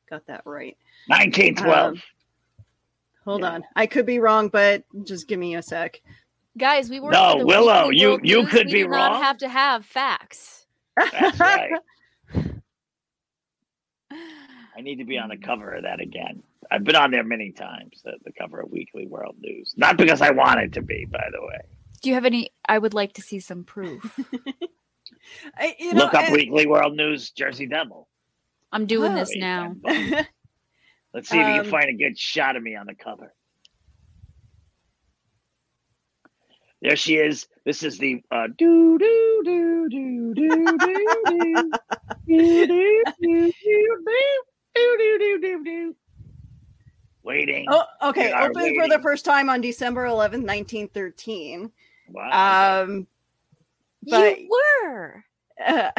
[0.09, 0.77] got that right.
[1.09, 1.95] 1912.
[1.95, 2.03] Um,
[3.25, 3.51] Hold Yeah.
[3.53, 6.01] on, I could be wrong, but just give me a sec.
[6.59, 8.51] Guys, we were No, for Willow, you- you News.
[8.51, 9.23] could we be do not wrong.
[9.23, 10.67] have to have facts.
[10.97, 11.71] That's right.
[14.77, 16.43] I need to be on the cover of that again.
[16.71, 19.75] I've been on there many times at the cover of Weekly World News.
[19.77, 21.59] Not because I wanted to be, by the way.
[22.03, 22.51] Do you have any?
[22.69, 24.19] I would like to see some proof.
[25.57, 28.09] I, you know, Look up and- Weekly World News Jersey Devil.
[28.73, 29.77] I'm doing Oh, this now.
[31.15, 33.35] Let's see if you Um, can find a good shot of me on the cover.
[36.81, 37.47] There she is.
[37.65, 41.71] This is the uh, do do do do do do do do
[42.27, 43.53] do do do
[44.75, 45.97] do do do do do.
[47.23, 47.67] Waiting.
[47.71, 48.29] oh, okay.
[48.29, 49.01] We are Opened for the waiting.
[49.03, 51.71] first time on December 11th, 1913.
[52.09, 52.83] Wow.
[52.83, 53.07] Um,
[54.03, 55.25] but you were.
[55.65, 55.91] uh,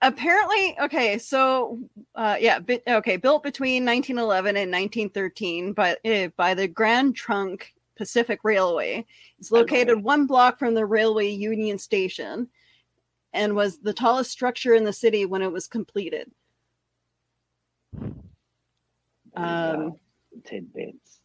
[0.00, 1.78] apparently okay so
[2.14, 7.72] uh yeah bi- okay built between 1911 and 1913 by uh, by the grand trunk
[7.96, 9.04] pacific railway
[9.40, 12.48] it's located one block from the railway union station
[13.32, 16.30] and was the tallest structure in the city when it was completed
[19.34, 19.96] There you um,
[20.44, 21.20] tidbits.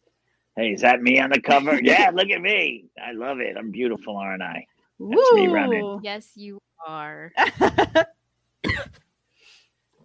[0.56, 1.80] Hey, is that me on the cover?
[1.82, 2.86] yeah, look at me.
[3.02, 3.56] I love it.
[3.56, 4.66] I'm beautiful, aren't I?
[5.00, 5.82] That's me running.
[5.82, 6.00] Woo!
[6.02, 7.32] Yes, you are.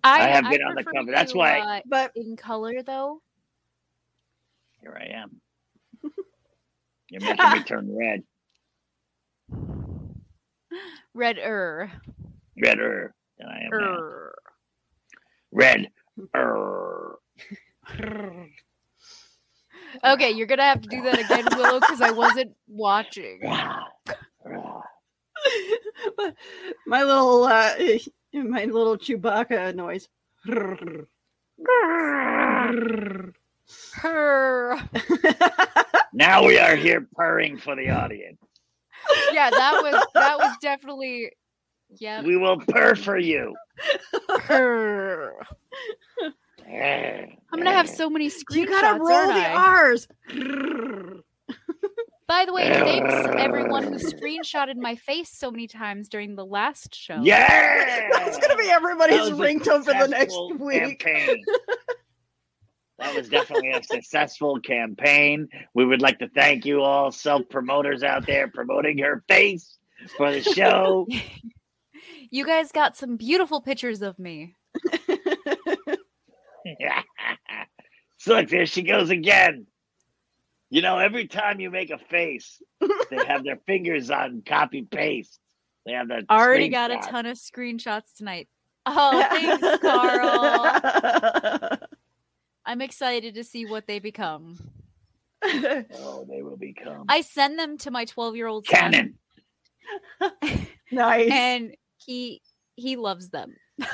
[0.03, 1.11] I I, have been on the cover.
[1.11, 3.21] That's why- uh, but in color though.
[4.81, 5.41] Here I am.
[7.09, 8.23] You're making me turn red.
[11.15, 11.91] Red er.
[12.61, 14.35] Redder than I am er.
[15.51, 15.89] Red.
[16.35, 17.17] Er.
[20.03, 23.39] Okay, you're gonna have to do that again, Willow, because I wasn't watching.
[23.43, 23.85] Rah,
[24.45, 24.81] rah.
[26.87, 27.73] my little uh
[28.33, 30.07] my little chewbacca noise
[33.93, 34.81] Her.
[36.13, 38.39] Now we are here purring for the audience.
[39.31, 41.31] Yeah, that was that was definitely.
[41.99, 42.23] Yeah.
[42.23, 43.55] We will purr for you.
[44.41, 45.33] Her.
[46.67, 48.55] I'm I'm gonna have so many screenshots.
[48.55, 49.53] you gotta roll the I?
[49.53, 50.07] r's
[52.29, 56.93] By the way, thanks everyone who screenshotted my face so many times during the last
[56.93, 57.19] show.
[57.23, 58.07] Yeah.
[58.11, 60.99] That's gonna be everybody's ringtone for the next week.
[60.99, 61.43] Campaign.
[62.99, 65.49] that was definitely a successful campaign.
[65.73, 69.79] We would like to thank you all self promoters out there promoting her face
[70.15, 71.07] for the show.
[72.31, 74.53] You guys got some beautiful pictures of me.
[78.17, 79.65] so look, there she goes again.
[80.69, 85.39] You know, every time you make a face, they have their fingers on copy paste.
[85.85, 88.47] They have the Already got a ton of screenshots tonight.
[88.85, 91.77] Oh, thanks, Carl.
[92.65, 94.57] I'm excited to see what they become.
[95.43, 99.15] Oh, they will become I send them to my 12 year old son, canon.
[100.91, 101.31] nice.
[101.31, 102.41] and he
[102.75, 103.55] he loves them.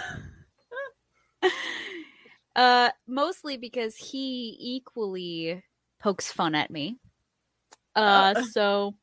[2.55, 5.63] uh, mostly because he equally
[6.05, 6.99] pokes fun at me.
[7.95, 8.43] Uh, Uh.
[8.43, 8.93] so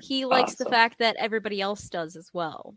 [0.00, 2.76] he likes the fact that everybody else does as well.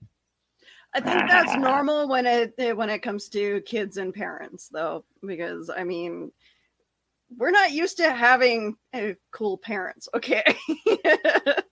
[0.96, 5.70] I think that's normal when it when it comes to kids and parents, though, because
[5.70, 6.32] I mean,
[7.38, 10.10] we're not used to having uh, cool parents.
[10.14, 10.44] Okay.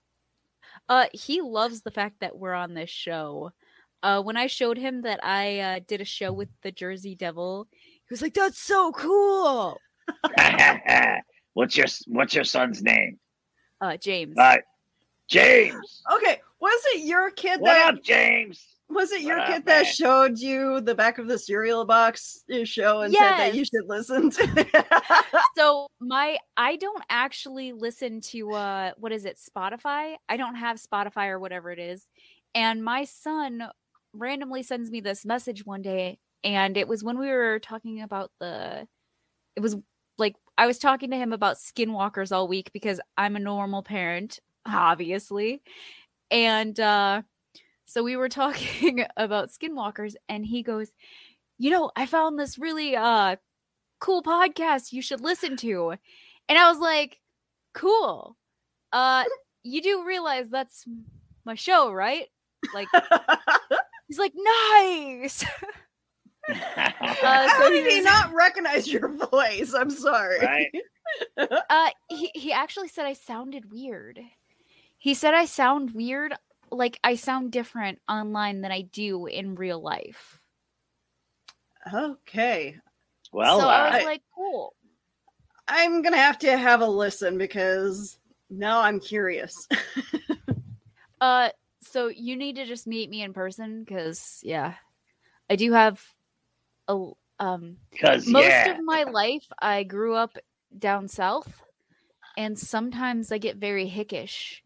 [0.87, 3.51] Uh, he loves the fact that we're on this show.
[4.03, 7.67] Uh, when I showed him that I uh, did a show with the Jersey Devil,
[7.71, 9.79] he was like, "That's so cool."
[11.55, 13.19] what's your What's your son's name?
[13.81, 14.37] Uh, James.
[14.37, 14.57] Uh,
[15.27, 16.03] James.
[16.13, 16.39] okay.
[16.59, 18.63] Was it your kid What that up, James?
[18.87, 19.93] was it your What kid up, that man?
[19.93, 24.29] showed you the back of the cereal box show and said that you should listen
[24.29, 24.85] to?
[25.57, 30.15] so my I don't actually listen to uh what is it Spotify?
[30.29, 32.07] I don't have Spotify or whatever it is.
[32.53, 33.67] And my son
[34.13, 38.31] randomly sends me this message one day and it was when we were talking about
[38.39, 38.87] the
[39.55, 39.83] it was like
[40.57, 45.61] I was talking to him about skinwalkers all week because I'm a normal parent, obviously.
[46.31, 47.23] And uh
[47.85, 50.91] so we were talking about skinwalkers and he goes,
[51.59, 53.37] "You know, I found this really uh
[53.99, 55.95] cool podcast you should listen to."
[56.49, 57.19] And I was like,
[57.73, 58.37] "Cool.
[58.93, 59.25] Uh
[59.63, 60.85] you do realize that's
[61.45, 62.27] my show, right?"
[62.73, 62.89] Like
[64.07, 65.45] he's like, "Nice."
[66.47, 69.73] Uh, How so did he he not recognize your voice?
[69.73, 70.39] I'm sorry.
[70.39, 70.71] Right?
[71.69, 74.19] Uh he he actually said I sounded weird.
[74.97, 76.33] He said I sound weird,
[76.71, 80.41] like I sound different online than I do in real life.
[81.93, 82.75] Okay.
[83.31, 84.73] well, so I was uh, like, "Cool."
[85.67, 88.17] I'm gonna have to have a listen because
[88.49, 89.67] now I'm curious.
[91.21, 91.49] Uh,
[91.81, 94.73] so you need to just meet me in person because yeah,
[95.49, 96.03] I do have
[96.87, 100.37] a Um, Because most yeah, of my life, I grew up
[100.77, 101.61] down south,
[102.37, 104.61] and sometimes I get very hickish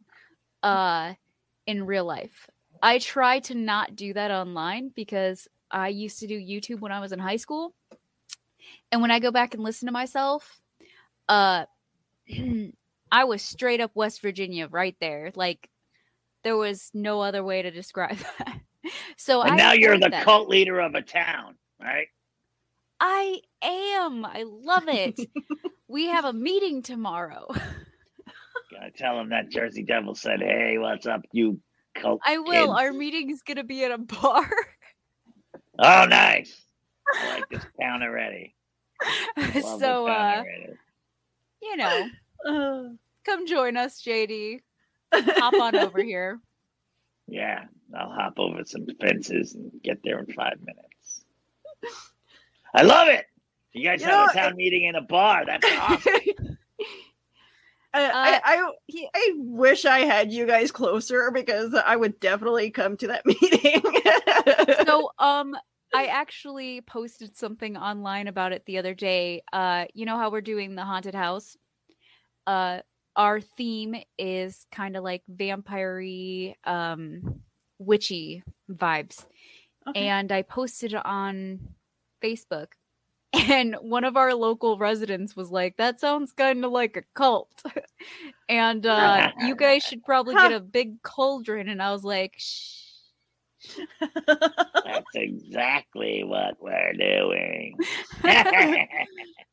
[0.63, 1.13] uh,
[1.65, 2.49] in real life.
[2.82, 6.99] I try to not do that online because I used to do YouTube when I
[6.99, 7.74] was in high school.
[8.91, 10.61] And when I go back and listen to myself,
[11.28, 11.65] uh,
[13.11, 15.32] I was straight up West Virginia right there.
[15.36, 15.70] Like,
[16.43, 18.59] there was no other way to describe that.
[19.17, 20.24] So and I now you're the that.
[20.24, 22.07] cult leader of a town, right?
[22.99, 24.25] I am.
[24.25, 25.19] I love it.
[25.88, 27.47] we have a meeting tomorrow.
[28.71, 31.59] Gotta tell him that Jersey Devil said, "Hey, what's up, you
[31.95, 32.67] cult?" I will.
[32.67, 34.49] kids?" Our meeting is going to be at a bar.
[35.80, 36.61] Oh, nice.
[37.15, 38.55] I like this town already.
[39.38, 40.73] Love so, uh, already.
[41.61, 42.07] you know,
[42.45, 42.84] Uh,
[43.25, 44.59] come join us, JD.
[45.13, 46.39] Hop on over here.
[47.27, 47.65] Yeah,
[47.97, 50.89] I'll hop over some fences and get there in five minutes.
[52.73, 53.25] I love it.
[53.73, 55.45] You guys You have know, a town meeting in a bar.
[55.45, 56.13] That's awesome.
[57.91, 62.19] I, Uh, I, I, he- I wish I had you guys closer because I would
[62.19, 63.82] definitely come to that meeting.
[64.86, 65.55] So, um,
[65.93, 69.41] I actually posted something online about it the other day.
[69.51, 71.57] Uh, you know how we're doing the haunted house?
[72.45, 72.82] Uh,
[73.15, 77.41] our theme is kind of like vampire um,
[77.80, 79.25] witchy vibes.
[79.90, 80.08] Okay.
[80.08, 81.60] and I posted it on
[82.24, 82.68] Facebook.
[83.48, 87.62] And one of our local residents was like, "That sounds kind of like a cult,"
[88.50, 91.70] and uh, you guys should probably get a big cauldron.
[91.70, 92.86] And I was like, "Shh."
[94.10, 97.78] That's exactly what we're doing.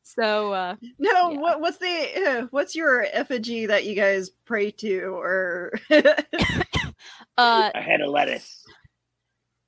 [0.03, 1.39] So uh, no, Yeah.
[1.39, 6.13] what, what's the uh, what's your effigy that you guys pray to, or uh,
[7.37, 8.63] a head of lettuce.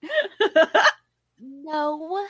[1.39, 2.25] no,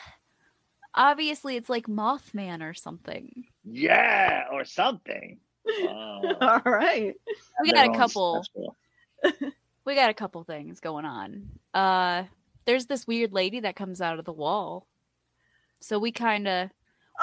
[0.93, 3.45] obviously it's like Mothman or something.
[3.63, 5.39] Yeah, or something.
[5.71, 7.13] Oh, all right?
[7.61, 8.43] We their got a couple.
[8.43, 8.75] special.
[9.85, 11.49] We got a couple things going on.
[11.73, 12.23] Uh,
[12.65, 14.87] there's this weird lady that comes out of the wall.
[15.79, 16.69] So we kind of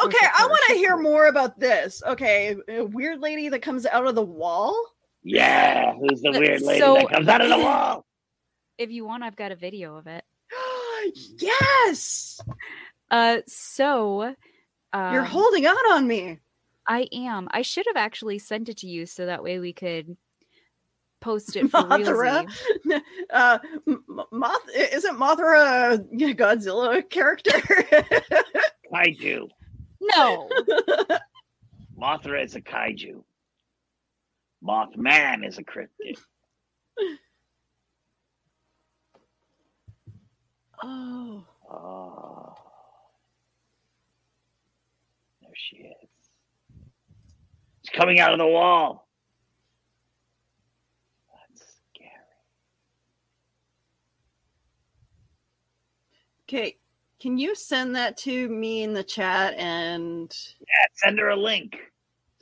[0.04, 2.02] Okay, I want to hear more about this.
[2.06, 4.76] Okay, a weird lady that comes out of the wall.
[5.22, 8.04] Yeah, who's the weird lady so- that comes out of the wall?
[8.78, 10.24] if you want, I've got a video of it.
[11.38, 12.40] Yes,
[13.10, 14.34] Uh, so
[14.92, 16.38] um, you're holding out on me.
[16.88, 17.48] I am.
[17.50, 20.16] I should have actually sent it to you so that way we could
[21.20, 22.46] post it for Mothra?
[23.32, 25.98] Uh, M- M- Moth isn't Mothra a
[26.34, 27.50] Godzilla character?
[28.92, 29.48] Kaiju.
[30.00, 30.48] No,
[32.00, 33.24] Mothra is a kaiju.
[34.62, 36.18] Mothman is a cryptid.
[40.82, 42.54] Oh, Oh.
[45.42, 46.08] There she is.
[47.82, 49.08] She's coming out of the wall.
[51.32, 51.62] That's
[51.94, 52.10] scary.
[56.48, 56.76] okay.
[57.20, 61.76] Can you send that to me in the chat and Yeah, send her a link.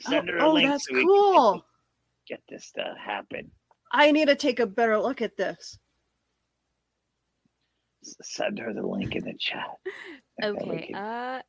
[0.06, 1.64] Oh, send oh, her a oh, link that's so we get cool.
[2.28, 3.50] get this to happen.
[3.92, 5.78] I need to take a better look at this.
[8.06, 9.68] S- Send her the link in the chat.
[10.40, 10.86] And then we okay.
[10.88, 11.42] can- Uh,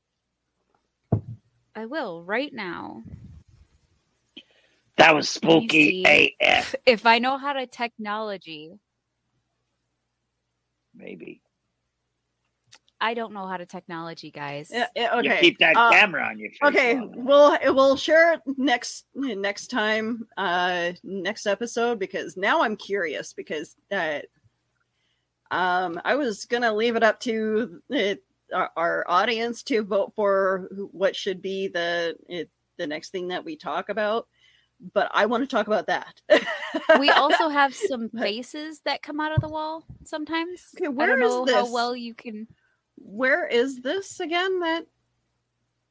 [1.75, 3.03] I will right now.
[4.97, 6.03] that was spooky.
[6.39, 8.79] AF, If I know how to technology,
[10.95, 11.41] maybe.
[13.01, 14.69] I don't know how to technology, guys.
[14.71, 15.41] Yeah, yeah, You okay.
[15.41, 16.59] keep that uh, camera on your face.
[16.63, 23.33] Okay, we'll we'll share it next next time, uh, next episode because now I'm curious
[23.33, 24.19] because uh,
[25.51, 28.23] um, I was gonna leave it up to it,
[28.53, 33.45] our, our audience to vote for what should be the it, the next thing that
[33.45, 34.27] we talk about,
[34.93, 36.21] but I want to talk about that.
[36.99, 40.67] we also have some faces that come out of the wall sometimes.
[40.75, 41.71] Okay, I where don't is know how this?
[41.71, 42.47] well you can.
[42.97, 44.59] Where is this again?
[44.59, 44.85] That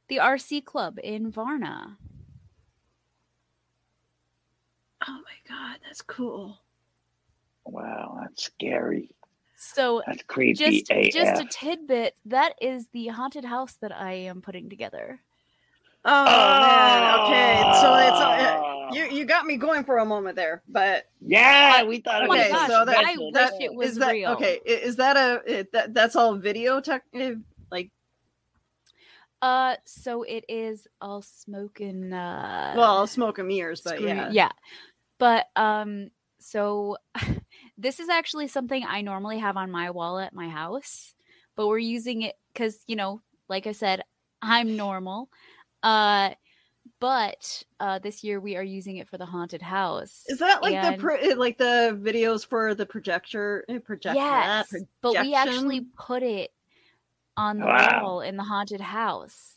[0.09, 1.97] The RC Club in Varna.
[5.07, 6.59] oh my god, that's cool.
[7.65, 9.09] Wow, that's scary.
[9.57, 11.11] So That's creepy just AF.
[11.11, 12.15] just a tidbit.
[12.25, 15.19] That is the haunted house that I am putting together.
[16.07, 18.89] Oh, man, okay, so it's uh, Oh.
[18.93, 22.51] you you got me going for a moment there, but Yeah, we thought Oh Okay,
[22.51, 22.67] gosh!
[22.69, 23.31] so that- I special.
[23.31, 24.31] wish it was is that real.
[24.33, 24.59] okay?
[24.65, 27.03] Is that a it, that that's all video tech?
[27.71, 27.89] Like,
[29.41, 32.73] Uh, so it is all smoke and uh.
[32.77, 34.51] well, smoke and mirrors, but screen- yeah, yeah.
[35.17, 36.97] But um, so
[37.77, 41.13] this is actually something I normally have on my wall at my house,
[41.55, 44.01] but we're using it because you know like I said,
[44.41, 45.29] I'm normal.
[45.83, 46.31] Uh,
[46.99, 50.23] but uh, this year we are using it for the haunted house.
[50.27, 54.19] Is that like And- the pro- like the videos for the projector eh, projector?
[54.21, 56.51] ah, yes, but we actually put it
[57.37, 57.99] on the Wow.
[58.01, 59.53] wall in the haunted house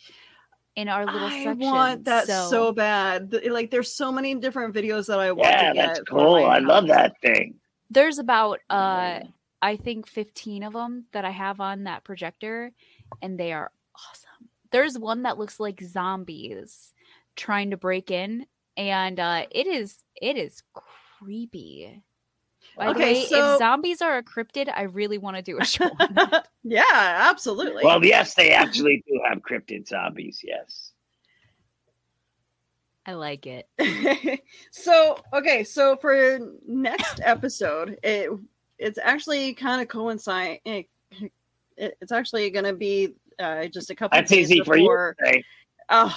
[0.75, 1.63] in our little I section.
[1.63, 3.35] I want that so, so bad.
[3.49, 5.87] Like, there's so many different videos that I want Yeah, to get.
[5.87, 6.43] that's cool.
[6.47, 7.55] my I love that thing.
[7.91, 9.21] There's about uh
[9.61, 12.71] I think 15 of them that I have on that projector,
[13.21, 14.49] and they are awesome.
[14.71, 16.93] There's one that looks like zombies
[17.35, 20.63] trying to break in, and uh, it is it is
[21.19, 22.03] creepy.
[22.77, 25.59] By Okay, the way, so- if zombies are a cryptid, I really want to do
[25.59, 25.87] a show.
[25.87, 26.49] on that.
[26.63, 26.85] yeah,
[27.31, 27.85] absolutely.
[27.85, 30.41] Well, yes, they actually do have cryptid zombies.
[30.45, 30.93] Yes.
[33.09, 33.67] I like it.
[34.71, 38.31] so okay, so for next episode, it
[38.79, 40.61] it's actually kind of coincide.
[40.67, 40.87] It,
[41.77, 44.19] it- it's actually going to be uh, just a couple.
[44.19, 44.83] That's days easy for you.
[44.83, 45.45] before- to say.
[45.89, 46.15] Oh,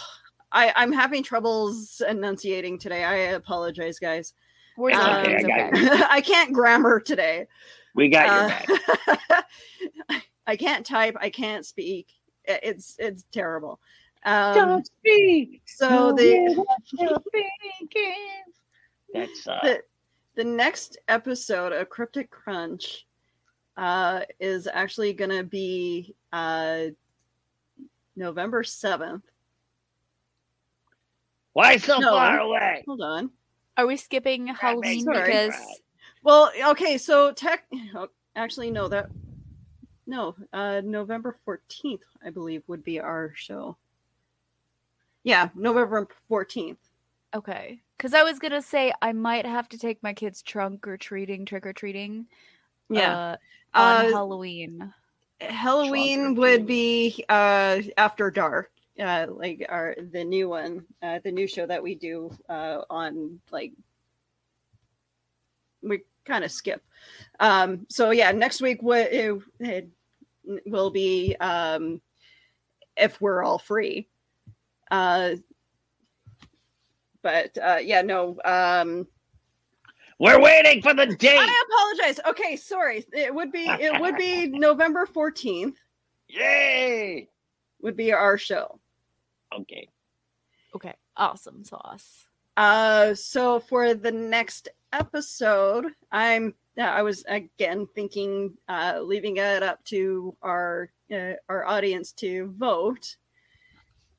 [0.51, 3.03] I I'm having troubles enunciating today.
[3.05, 4.33] I apologize, guys.
[4.75, 6.03] Words It's are okay, words, I okay.
[6.09, 7.45] I can't grammar today.
[7.95, 9.45] We got your Uh, back.
[10.47, 11.15] I can't type.
[11.21, 12.07] I can't speak.
[12.49, 13.79] I- It's it's terrible.
[14.23, 15.61] Um, Don't speak.
[15.65, 16.65] so the
[19.13, 19.81] That's uh, the
[20.35, 23.05] the next episode of Cryptid Crunch
[23.77, 26.85] uh, is actually going to be uh,
[28.15, 29.23] November seventh.
[31.53, 32.11] why so No.
[32.11, 32.83] far away?
[32.87, 33.31] Hold on.
[33.77, 35.25] Are we skipping Halloween sorry.
[35.25, 35.55] because
[36.23, 37.65] Well, okay, so tech.
[37.95, 39.09] oh, Actually, no, that
[40.07, 43.75] no, uh, November fourteenth, I believe, would be our show.
[45.23, 46.79] Yeah, November fourteenth.
[47.33, 47.81] okay?
[47.97, 51.45] Because I was gonna say I might have to take my kids trunk or treating,
[51.45, 52.25] trick or treating.
[52.89, 53.37] Yeah, uh,
[53.77, 54.93] on Uh, Halloween.
[55.39, 58.71] Halloween would be uh, after dark.
[58.99, 63.39] Uh, like our the new one, uh, the new show that we do uh, on
[63.51, 63.71] like
[65.81, 66.83] we kind of skip.
[67.39, 69.89] Um, so yeah, next week what it, it
[70.65, 72.01] will be um,
[72.97, 74.07] if we're all free.
[74.91, 75.35] Uh,
[77.23, 78.37] but uh, yeah, no.
[78.45, 79.07] Um,
[80.19, 81.39] We're waiting for the date.
[81.39, 82.19] I apologize.
[82.27, 83.05] Okay, sorry.
[83.13, 85.77] It would be it would be November fourteenth.
[86.27, 87.29] Yay!
[87.81, 88.79] Would be our show.
[89.53, 89.87] Okay.
[90.75, 92.25] Okay, awesome sauce.
[92.57, 99.63] Uh, so for the next episode, I'm uh, I was again thinking uh, leaving it
[99.63, 103.15] up to our uh, our audience to vote.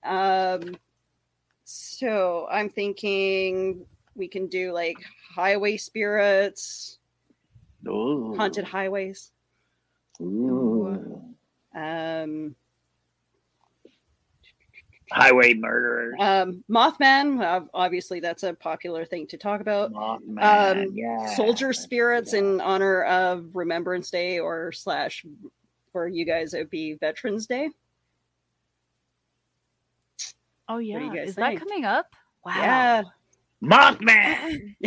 [0.04, 0.76] Um,
[1.64, 4.96] so I'm thinking we can do like
[5.34, 6.98] highway spirits,
[7.88, 8.34] Ooh.
[8.36, 9.32] haunted highways.
[10.20, 11.22] Ooh.
[11.74, 12.54] Um,
[15.10, 16.14] Highway murderers.
[16.20, 17.68] um, Mothman.
[17.74, 19.92] Obviously, that's a popular thing to talk about.
[19.92, 20.42] Mothman.
[20.86, 21.26] um, yeah.
[21.34, 22.38] soldier spirits Yeah.
[22.40, 25.24] in honor of Remembrance Day or slash
[25.92, 27.68] for you guys it would be Veterans Day.
[30.72, 31.58] Oh do you yeah, guys is think?
[31.58, 32.06] that coming up?
[32.44, 32.52] Wow.
[32.56, 33.02] Yeah.
[33.62, 34.74] Mothman.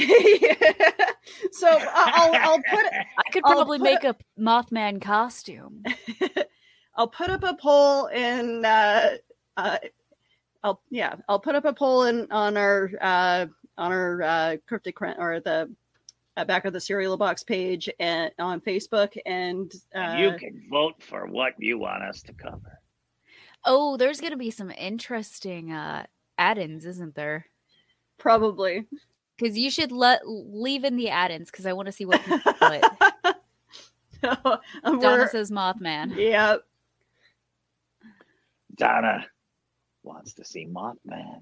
[1.51, 2.86] so I- I'll I'll put
[3.17, 5.83] I could probably put make a Mothman costume.
[6.95, 9.17] I'll put up a poll in uh,
[9.57, 9.77] uh
[10.63, 13.45] I'll yeah I'll put up a poll in on our uh
[13.77, 15.71] on our uh cryptic Cran- or the
[16.38, 20.67] uh, back of the cereal box page and on Facebook and uh, And you can
[20.69, 22.81] vote for what you want us to cover.
[23.66, 26.05] Oh, there's gonna be some interesting uh
[26.38, 27.47] add-ins, isn't there?
[28.18, 28.86] probably
[29.38, 32.53] Because you should let leave in the add-ins because I want to see what people
[32.59, 32.84] put.
[34.22, 36.16] So, um, Donna we're- says Mothman.
[36.16, 36.57] yeah
[38.76, 39.26] Donna
[40.03, 41.41] wants to see Mothman.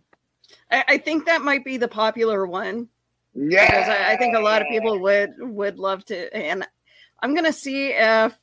[0.72, 2.88] I, I think that might be the popular one
[3.34, 3.66] Yeah.
[3.66, 6.36] because I, I think a lot of people would would love to.
[6.36, 6.68] And
[7.22, 8.38] I'm gonna see if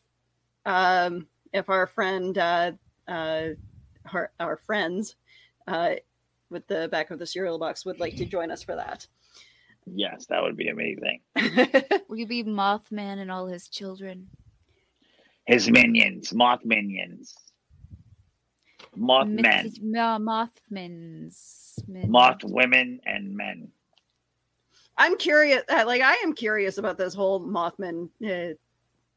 [0.66, 2.72] um, if our friend uh,
[3.06, 3.48] uh,
[4.12, 5.16] our, our friends
[5.66, 5.94] uh,
[6.50, 9.06] with the back of the cereal box would like to join us for that.
[9.86, 11.20] Yes, that would be amazing.
[12.08, 14.28] Will you be Mothman and all his children?
[15.46, 17.34] His minions, moth minions.
[18.94, 21.88] Moth men, Mix- Mothmans.
[21.88, 22.10] Men.
[22.10, 23.68] moth women, and men.
[24.98, 25.62] I'm curious.
[25.68, 28.54] uh, Like I am curious about this whole Mothman uh,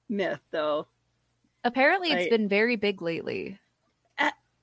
[0.10, 0.88] myth, though.
[1.64, 3.60] Apparently, it's I- been very big lately.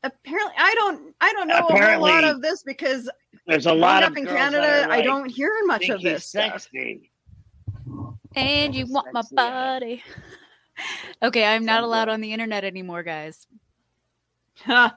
[0.03, 1.15] Apparently, I don't.
[1.21, 3.11] I don't know a whole lot of this because
[3.47, 6.23] There's a growing lot up of in Canada, are I don't hear much of this
[6.33, 6.69] he's stuff.
[8.35, 10.03] And you want my body.
[11.23, 13.47] okay, I'm not allowed on the internet anymore, guys.
[14.65, 14.91] Huh.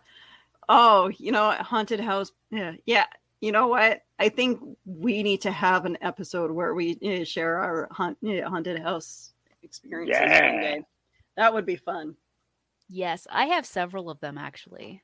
[0.70, 2.32] oh, you know, haunted house.
[2.52, 3.06] Yeah, yeah.
[3.42, 4.04] You know what?
[4.20, 8.48] I think we need to have an episode where we uh, share our haunt, uh,
[8.50, 9.34] haunted house
[9.64, 10.22] experiences.
[10.22, 10.62] one Yeah.
[10.62, 10.86] day.
[11.36, 12.16] That would be fun.
[12.94, 15.02] Yes, I have several of them actually.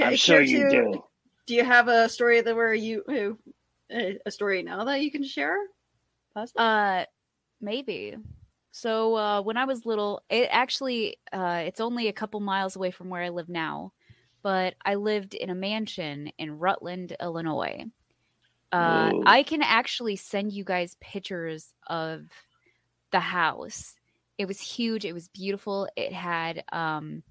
[0.00, 1.04] I'm Okay, sure care you to- do.
[1.46, 3.34] Do you have a story that where you uh,
[3.94, 5.56] a a story now that you can share?
[6.34, 6.62] Possibly.
[6.64, 7.04] Uh
[7.60, 8.16] maybe.
[8.70, 12.90] So uh when I was little, it actually uh it's only a couple miles away
[12.90, 13.92] from where I live now,
[14.42, 17.84] but I lived in a mansion in Rutland, Illinois.
[18.72, 22.28] Uh I can actually send you guys pictures of
[23.10, 23.94] the house.
[24.38, 25.88] It was huge, it was beautiful.
[25.96, 27.22] It had um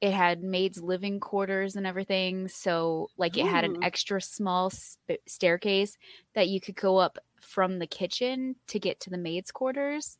[0.00, 5.20] it had maids living quarters and everything so like it had an extra small sp-
[5.26, 5.98] staircase
[6.34, 10.18] that you could go up from the kitchen to get to the maids quarters.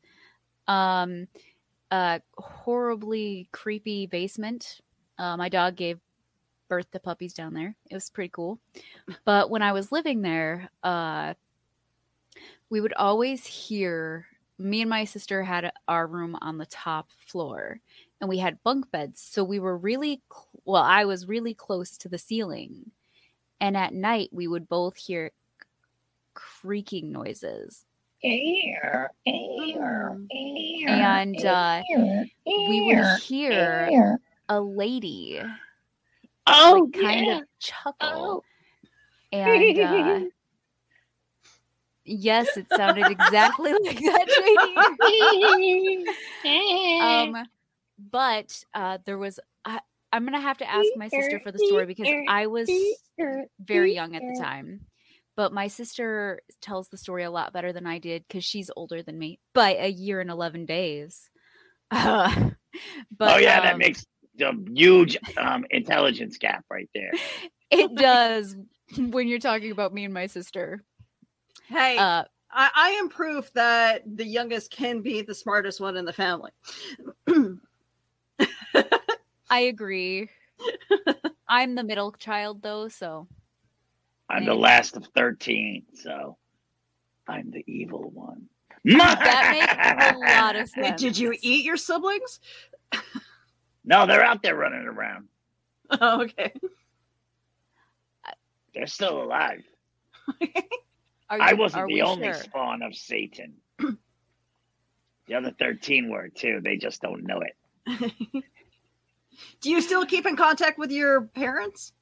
[0.69, 1.29] Um
[1.93, 4.81] a horribly creepy basement.
[5.19, 6.01] Uh, my dog gave
[6.69, 7.77] birth to puppies down there.
[7.91, 8.61] It was pretty cool.
[9.25, 11.35] But when i was living there uh
[12.71, 14.27] we would always hear
[14.61, 17.81] me and my sister had our room on the top floor
[18.21, 21.97] and we had bunk beds so we were really cl- well i was really close
[21.97, 22.91] to the ceiling.
[23.61, 25.33] And at night we would both hear
[26.35, 27.85] creaking noises.
[28.23, 31.83] Air, air, and uh,
[32.47, 35.41] we would hear a lady
[36.47, 37.39] oh, like, kind yeah.
[37.39, 37.95] of chuckle.
[38.03, 38.43] Oh.
[39.33, 40.21] and uh,
[42.11, 44.27] yes it sounded exactly like that
[46.45, 47.01] JD.
[47.01, 47.37] um
[47.99, 49.81] but uh there was I,
[50.13, 52.69] i'm gonna have to ask my sister for the story because i was
[53.61, 54.81] very young at the time
[55.37, 59.03] but my sister tells the story a lot better than i did because she's older
[59.03, 61.31] than me by a year and 11 days
[61.91, 62.31] uh,
[63.17, 64.07] but oh yeah, that um, makes
[64.41, 67.13] a huge um, intelligence gap right there.
[67.71, 68.57] it does
[68.97, 70.83] when you're talking about me and my sister
[71.71, 76.05] hey, uh I, I am proof that the youngest can be the smartest one in
[76.05, 76.51] the family.
[79.51, 80.29] i agree
[81.49, 83.27] i'm the middle child though so
[84.31, 86.37] I'm the last of thirteen, so
[87.27, 88.47] I'm the evil one.
[88.85, 92.39] that makes a lot of Wait, sense did you eat your siblings?
[93.85, 95.27] No, they're out there running around.
[95.91, 96.53] Oh, okay.
[98.73, 99.65] They're still alive.
[101.31, 102.35] Are I wasn't are the only sure?
[102.35, 103.55] spawn of Satan.
[103.79, 106.61] the other 13 were too.
[106.63, 108.13] They just don't know it.
[109.61, 111.93] Do you still keep in contact with your parents?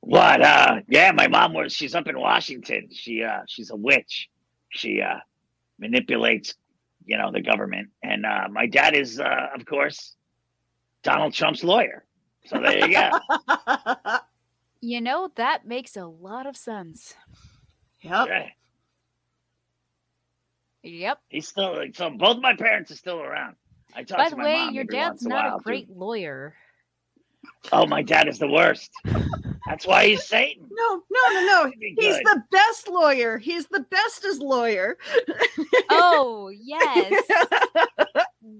[0.00, 0.40] What?
[0.40, 1.72] Uh, yeah, my mom was.
[1.72, 2.88] She's up in Washington.
[2.92, 4.28] She uh, she's a witch.
[4.70, 5.18] She uh,
[5.78, 6.54] manipulates,
[7.04, 7.88] you know, the government.
[8.02, 10.14] And uh, my dad is, uh, of course,
[11.02, 12.04] Donald Trump's lawyer.
[12.46, 13.10] So there you go.
[14.80, 17.14] You know, that makes a lot of sense.
[18.10, 18.28] Yep.
[18.28, 18.46] Yeah.
[20.82, 21.18] Yep.
[21.28, 23.56] He's still like, so both my parents are still around.
[23.94, 25.58] I talk By to the my way, mom your dad's once in not while, a
[25.58, 25.64] too.
[25.64, 26.54] great lawyer.
[27.72, 28.90] Oh, my dad is the worst.
[29.66, 30.68] That's why he's Satan.
[30.70, 31.72] No, no, no, no.
[31.80, 33.38] He's the best lawyer.
[33.38, 34.96] He's the bestest lawyer.
[35.88, 37.24] Oh, yes.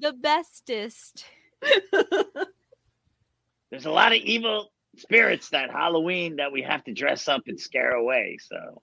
[0.01, 1.24] the bestest.
[3.70, 7.61] There's a lot of evil spirits that Halloween that we have to dress up and
[7.61, 8.38] scare away.
[8.40, 8.82] So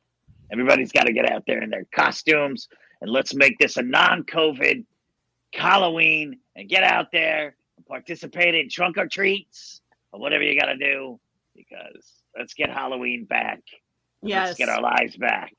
[0.53, 2.69] everybody's got to get out there in their costumes
[3.01, 4.85] and let's make this a non-COVID
[5.53, 9.81] Halloween and get out there and participate in trunk or treats
[10.11, 11.19] or whatever you got to do
[11.55, 13.61] because let's get Halloween back.
[14.21, 14.47] yes.
[14.47, 15.53] Let's get our lives back.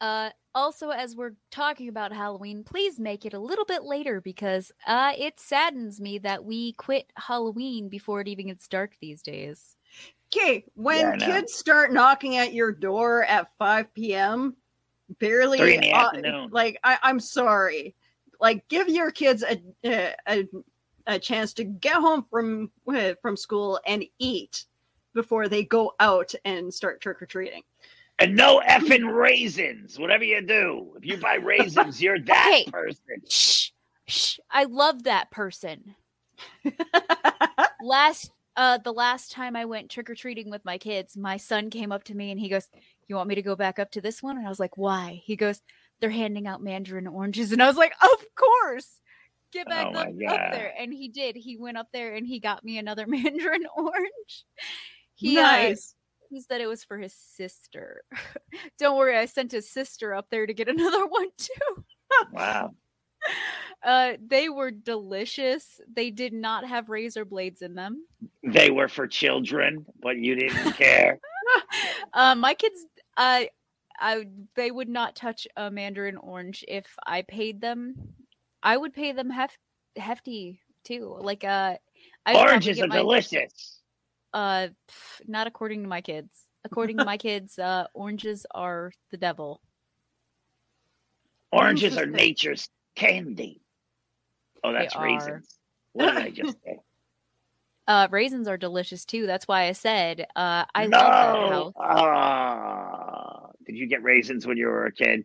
[0.00, 4.72] Uh, also, as we're talking about Halloween, please make it a little bit later because
[4.86, 9.76] uh, it saddens me that we quit Halloween before it even gets dark these days.
[10.36, 14.56] Okay, when Yeah, kids start knocking at your door at 5 p.m.,
[15.20, 16.48] barely, Three in the uh, afternoon.
[16.50, 17.94] like, I, I'm sorry.
[18.40, 20.48] Like, give your kids a, a, a,
[21.06, 24.64] a chance to get home from, uh, from school and eat
[25.14, 27.62] before they go out and start trick or treating.
[28.18, 30.94] And no effing raisins, whatever you do.
[30.96, 32.64] If you buy raisins, you're that Okay.
[32.72, 33.22] person.
[33.28, 33.70] Shh,
[34.06, 34.38] shh.
[34.50, 35.94] I love that person.
[37.82, 41.70] last uh the last time I went trick or treating with my kids, my son
[41.70, 42.68] came up to me and he goes,
[43.08, 45.20] "You want me to go back up to this one?" And I was like, "Why?"
[45.24, 45.60] He goes,
[46.00, 49.00] "They're handing out mandarin oranges." And I was like, "Of course."
[49.52, 50.74] Get back Oh up, up there.
[50.76, 51.36] And he did.
[51.36, 54.44] He went up there and he got me another mandarin orange.
[55.14, 55.94] He uh, nice.
[56.30, 58.02] he said it was for his sister.
[58.78, 61.84] Don't worry, I sent his sister up there to get another one too.
[62.32, 62.74] Wow.
[63.84, 65.78] Uh, they were delicious.
[65.92, 68.06] They did not have razor blades in them.
[68.42, 71.18] They were for children, but you didn't care.
[72.14, 72.86] Uh, my kids,
[73.18, 73.44] uh,
[74.00, 74.26] I
[74.56, 77.94] they would not touch a mandarin orange if I paid them.
[78.62, 79.58] I would pay them hef-
[79.96, 81.16] hefty too.
[81.20, 81.76] Like uh,
[82.24, 83.80] I Oranges are my- delicious.
[84.32, 86.34] Uh, pff, not according to my kids.
[86.64, 89.60] According to my kids, uh, oranges are the devil.
[91.52, 93.60] Oranges are nature's candy.
[94.64, 95.04] Oh, They that's are.
[95.04, 95.58] raisins.
[95.92, 96.78] What did I just say?
[97.86, 99.26] Uh, raisins are delicious too.
[99.26, 100.98] That's why I said uh, I no.
[100.98, 101.72] love that house.
[101.78, 103.48] Ah.
[103.66, 105.24] did you get raisins when you were a kid?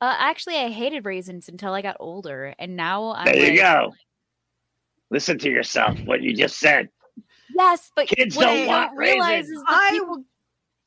[0.00, 3.56] Uh, actually, I hated raisins until I got older, and now I'm There you like,
[3.60, 3.94] go.
[5.10, 5.98] Listen to yourself.
[6.04, 6.88] What you just said.
[7.54, 9.58] Yes, but Kids what don't I want don't realize raisins.
[9.58, 10.24] is that I- people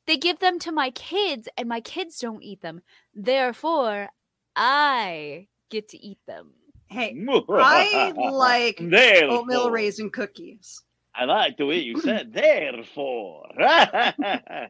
[0.06, 2.80] they give them to my kids, and my kids don't eat them.
[3.14, 4.08] Therefore,
[4.54, 6.52] I get to eat them.
[6.88, 9.38] Hey, I like Therefore.
[9.38, 10.82] oatmeal raisin cookies.
[11.14, 13.48] I like the way you said therefore.
[13.58, 14.68] Thank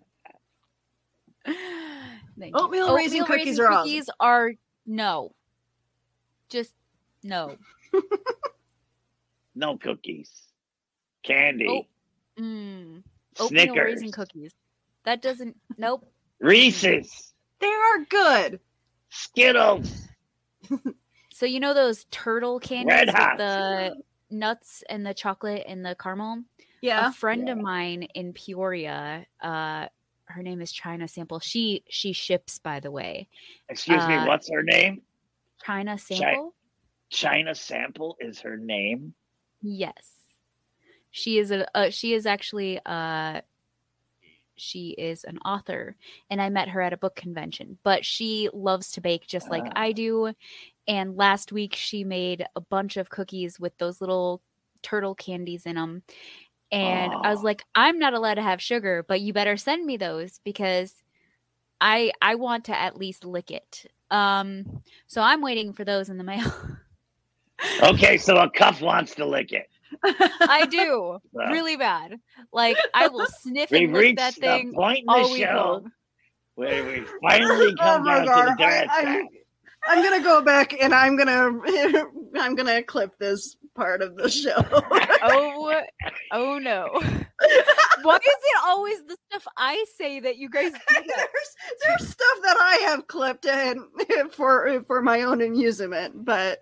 [2.39, 2.53] you.
[2.55, 3.83] Oatmeal raisin cookies are awesome.
[3.85, 4.53] cookies are
[4.87, 5.35] no,
[6.49, 6.73] just
[7.23, 7.57] no.
[9.55, 10.31] no cookies.
[11.23, 11.67] Candy.
[11.69, 11.87] Oh,
[12.39, 13.03] Mm.
[13.41, 14.53] Oatmeal raisin cookies.
[15.05, 15.57] That doesn't.
[15.79, 16.07] Nope.
[16.39, 17.33] Reese's.
[17.61, 18.61] They are good.
[19.09, 19.91] Skittles.
[21.37, 23.37] So you know those turtle candies Red with Hots.
[23.39, 23.97] the
[24.31, 26.45] nuts and the chocolate and the caramel?
[26.81, 27.09] Yeah.
[27.09, 29.87] a friend of mine in Peoria, uh,
[30.25, 31.39] her name is China Sample.
[31.41, 33.29] She she ships, by the way.
[33.69, 35.03] Excuse me, Uh, what's her name?
[35.63, 36.55] China Sample.
[37.11, 39.13] China Sample is her name.
[39.61, 40.13] Yes,
[41.11, 41.67] she is a.
[41.77, 42.81] Uh, she is actually.
[42.87, 43.43] Uh,
[44.59, 45.97] she is an author,
[46.31, 47.77] and I met her at a book convention.
[47.83, 49.73] But she loves to bake just like Ah.
[49.77, 50.33] I do.
[50.89, 54.43] And last week she made a bunch of cookies with those little
[54.83, 56.03] turtle candies in them.
[56.73, 59.97] And I was like, I'm not allowed to have sugar, but you better send me
[59.97, 60.95] those because
[61.81, 63.87] I I want to at least lick it.
[64.11, 66.53] Um, so I'm waiting for those in the mail.
[67.83, 69.69] Okay, so Acuff wants to lick it.
[70.47, 72.21] I do So, really bad.
[72.53, 75.85] Like I will sniff We've and lick reached that the thing point in the show
[75.85, 75.93] long.
[76.55, 78.57] where we finally Oh come my down god!
[78.57, 79.29] to the I, dad
[79.89, 81.53] I'm, gonna go back and I'm gonna
[82.37, 84.57] I'm gonna clip this part of the show.
[85.29, 85.83] Oh,
[86.33, 86.89] oh no!
[88.03, 92.39] Why is it always the stuff I say that you guys do there's there's stuff
[92.45, 93.85] that I have clipped in
[94.31, 96.61] for for my own amusement, but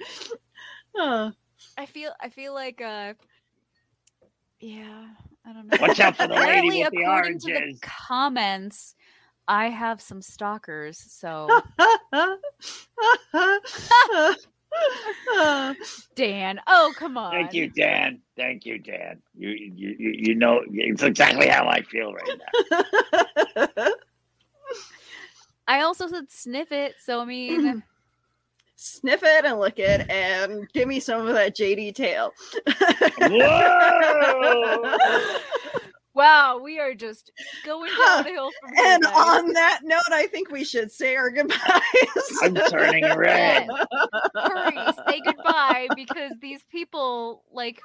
[0.99, 1.33] uh,
[1.77, 3.15] I feel I feel like uh
[4.61, 5.07] yeah,
[5.45, 5.77] I don't know.
[5.81, 7.81] Watch out for the lady Apparently, with the according to oranges.
[7.81, 8.95] the comments,
[9.47, 11.49] I have some stalkers, so
[16.15, 16.61] Dan.
[16.67, 17.33] Oh, come on.
[17.33, 18.21] Thank you, Dan.
[18.37, 19.21] Thank you, Dan.
[19.37, 22.41] You, you, you, you know, it's exactly how I feel right
[23.77, 23.89] now.
[25.67, 27.83] I also said sniff it, so I mean,
[28.77, 32.33] Sniff it and lick it, and give me some of that JD tail.
[33.19, 34.97] Whoa!
[36.15, 37.33] Wow, we are just
[37.65, 38.23] going Huh.
[38.23, 38.85] downhill from here.
[38.87, 39.13] and guys.
[39.15, 41.59] on that note, I think we should say our goodbyes.
[42.43, 43.69] I'm turning red.
[44.35, 44.77] hurry,
[45.09, 47.81] say goodbye because these people like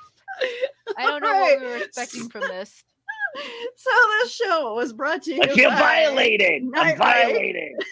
[0.98, 2.84] I don't know what we were expecting from this.
[3.76, 5.42] So this show was brought to you.
[5.44, 6.64] I feel by- violated.
[6.64, 7.26] I'm Night Ride.
[7.28, 7.74] violated.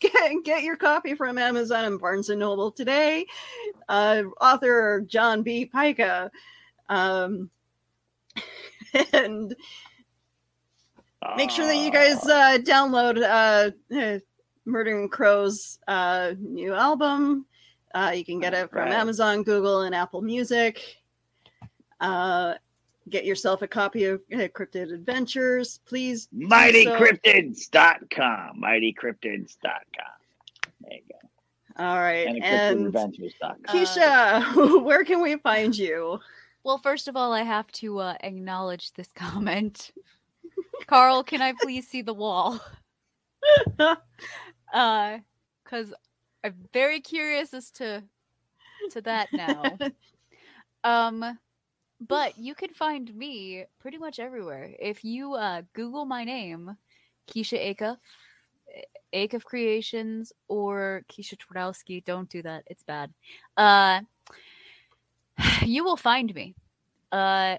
[0.00, 3.24] Get, get your copy from Amazon and Barnes and Noble today.
[3.88, 5.64] Uh, author John B.
[5.64, 6.30] Pica.
[6.90, 7.48] Um,
[9.12, 9.54] and
[11.36, 12.54] make sure that you guys Ah.
[12.54, 13.70] uh, download uh,
[14.64, 17.46] Murdering Crow's uh, new album.
[17.94, 18.92] Uh, you can get it from Right.
[18.92, 20.82] Amazon, Google, and Apple Music.
[22.00, 22.54] Uh,
[23.08, 26.28] get yourself a copy of uh, Cryptid Adventures, please.
[26.36, 28.60] MightyCryptids.com.
[28.62, 29.72] MightyCryptids.com.
[30.80, 31.14] There you go.
[31.78, 33.56] All right, And, and CryptidAdventures.com.
[33.68, 36.18] Keisha, where can we find you?
[36.66, 39.92] Well, first of all, I have to uh, acknowledge this comment.
[40.88, 42.60] Carl, can I please see the wall?
[44.74, 45.18] Uh,
[45.62, 45.94] because
[46.42, 48.02] I'm very curious as to
[48.90, 49.78] to that now.
[50.84, 51.38] Um,
[52.00, 54.72] but you can find me pretty much everywhere.
[54.78, 56.76] If you uh, Google my name,
[57.28, 57.96] Keisha Acuff,
[59.14, 62.64] Acuff Creations, or Keisha Twardowski, don't do that.
[62.66, 63.12] It's bad.
[63.56, 64.00] Uh,
[65.62, 66.54] you will find me.
[67.12, 67.56] Uh,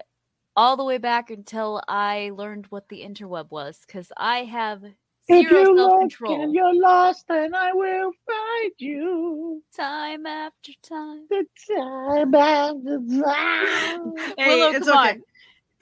[0.56, 5.48] all the way back until I learned what the interweb was, because I have If
[5.48, 6.42] Zero you look self-control.
[6.42, 9.62] and you're lost, then I will find you.
[9.76, 11.26] Time after time.
[11.30, 14.14] The time after time.
[14.36, 15.22] Hey, Willow, it's come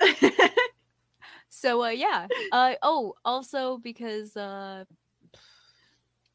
[0.01, 0.49] okay.
[1.49, 2.29] So uh yeah.
[2.53, 4.85] Uh oh, also because uh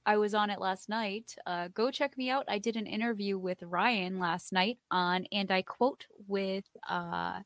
[0.05, 1.35] I was on it last night.
[1.45, 2.45] Uh go check me out.
[2.47, 7.39] I did an interview with Ryan last night on and I quote with uh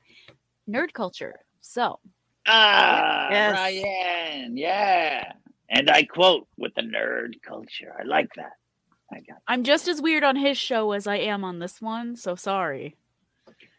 [0.69, 1.39] nerd culture.
[1.61, 1.99] So
[2.47, 3.53] Ah, Yes.
[3.55, 4.55] Ryan.
[4.57, 5.33] Yeah.
[5.69, 7.93] And I quote with the nerd culture.
[7.99, 8.53] I like that.
[9.11, 12.15] I got I'm just as weird on his show as I am on this one,
[12.15, 12.95] so sorry.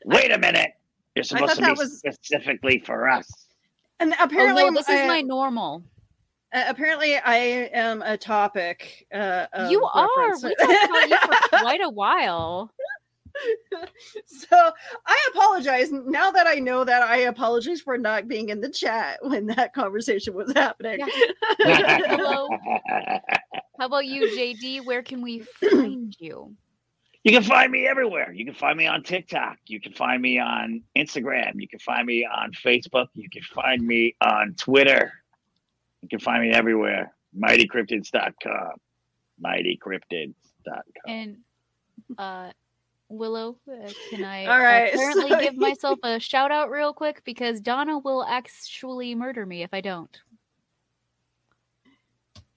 [0.05, 0.73] Wait a minute.
[1.15, 3.27] You're supposed to be was- specifically for us.
[4.01, 5.83] and apparently, oh, no, this is I- my normal.
[6.57, 9.07] Uh, apparently, I am a topic.
[9.13, 10.09] Uh, of you are.
[10.17, 10.43] reference.
[10.43, 12.73] We talked about you for quite a while.
[14.27, 14.71] so
[15.07, 15.93] I apologize.
[15.93, 19.75] Now that I know that, I apologize for not being in the chat when that
[19.75, 21.07] conversation was happening.
[21.59, 22.49] Hello.
[23.79, 24.87] How about you, JD?
[24.87, 25.41] Where can we
[25.71, 26.57] find you?
[27.23, 28.33] You can find me everywhere.
[28.33, 29.59] You can find me on TikTok.
[29.67, 31.61] You can find me on Instagram.
[31.61, 33.09] You can find me on Facebook.
[33.15, 35.13] You can find me on Twitter.
[36.07, 37.13] You can find me everywhere.
[37.37, 38.71] MightyCryptids.com.
[39.45, 40.85] MightyCryptids.com.
[41.09, 41.39] And
[42.17, 42.51] uh
[43.09, 47.25] Willow, uh, can I All right, apparently so- give myself a shout out real quick
[47.25, 50.17] because Donna will actually murder me if I don't.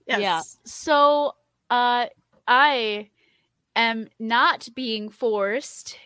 [0.05, 0.19] Yes.
[0.21, 0.41] Yeah.
[0.65, 1.33] So
[1.71, 2.05] uh
[2.47, 3.09] I
[3.75, 5.97] am not being forced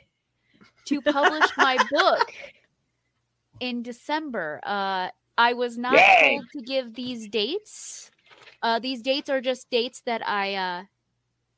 [0.86, 2.34] to publish my book
[3.60, 4.62] in December.
[4.64, 6.38] Uh I was not Yay.
[6.38, 8.12] told to give these dates.
[8.62, 10.84] Uh these dates are just dates that I uh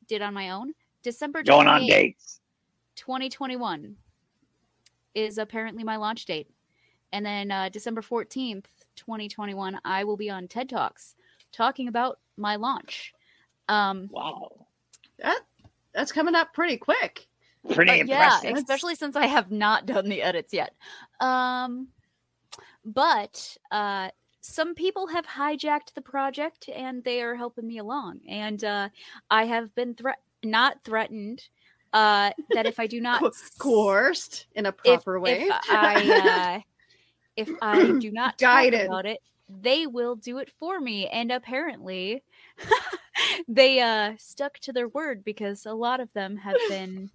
[0.07, 0.73] did on my own.
[1.03, 2.39] December Going on dates.
[2.95, 3.95] 2021
[5.13, 6.49] is apparently my launch date.
[7.11, 8.65] And then uh, December 14th,
[8.95, 11.15] 2021, I will be on TED Talks
[11.51, 13.13] talking about my launch.
[13.69, 14.65] Um, Wow.
[15.19, 15.41] That
[15.93, 17.27] that's coming up pretty quick.
[17.73, 20.73] Pretty uh, yeah, especially since I have not done the edits yet.
[21.19, 21.87] Um,
[22.85, 24.09] but uh,
[24.41, 28.19] some people have hijacked the project and they are helping me along.
[28.29, 28.89] And uh,
[29.29, 31.41] I have been threat not threatened
[31.93, 35.47] uh, that if I do not Co- Coerced in a if, proper way.
[35.47, 36.61] if I uh,
[37.35, 39.19] if I do not talk about it,
[39.49, 41.07] they will do it for me.
[41.07, 42.23] And apparently,
[43.47, 47.09] they uh, stuck to their word because a lot of them have been.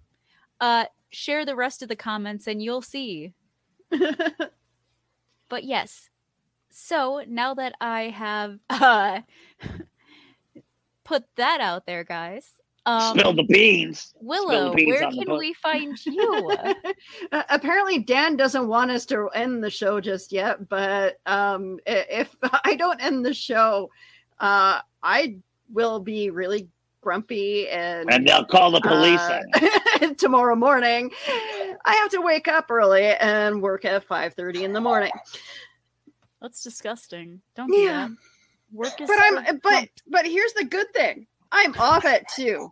[0.59, 3.33] Uh, share the rest of the comments and you'll see.
[5.51, 6.09] But yes,
[6.69, 9.19] so now that I have uh,
[11.03, 12.53] put that out there, guys.
[12.85, 14.13] Um, Spill the beans.
[14.21, 16.57] Willow, beans where can we find you?
[17.31, 22.35] Uh, apparently dan doesn't want us to end the show just yet but um if
[22.65, 23.89] i don't end the show
[24.39, 25.37] uh i
[25.71, 26.67] will be really
[27.01, 31.11] grumpy and, And they'll call the police uh, tomorrow morning
[31.85, 35.11] i have to wake up early and work at 5 30 in the morning
[36.41, 37.41] That's disgusting.
[37.55, 38.07] Don't do Yeah.
[38.07, 38.17] that.
[38.71, 42.71] Work is but so i'm but but here's the good thing i'm off at 2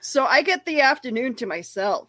[0.00, 2.08] so i get the afternoon to myself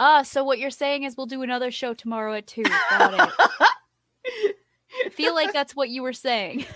[0.00, 2.62] Ah, so what you're saying is we'll do another show tomorrow at two.
[2.62, 3.34] Got it.
[5.06, 6.66] I feel like that's what you were saying.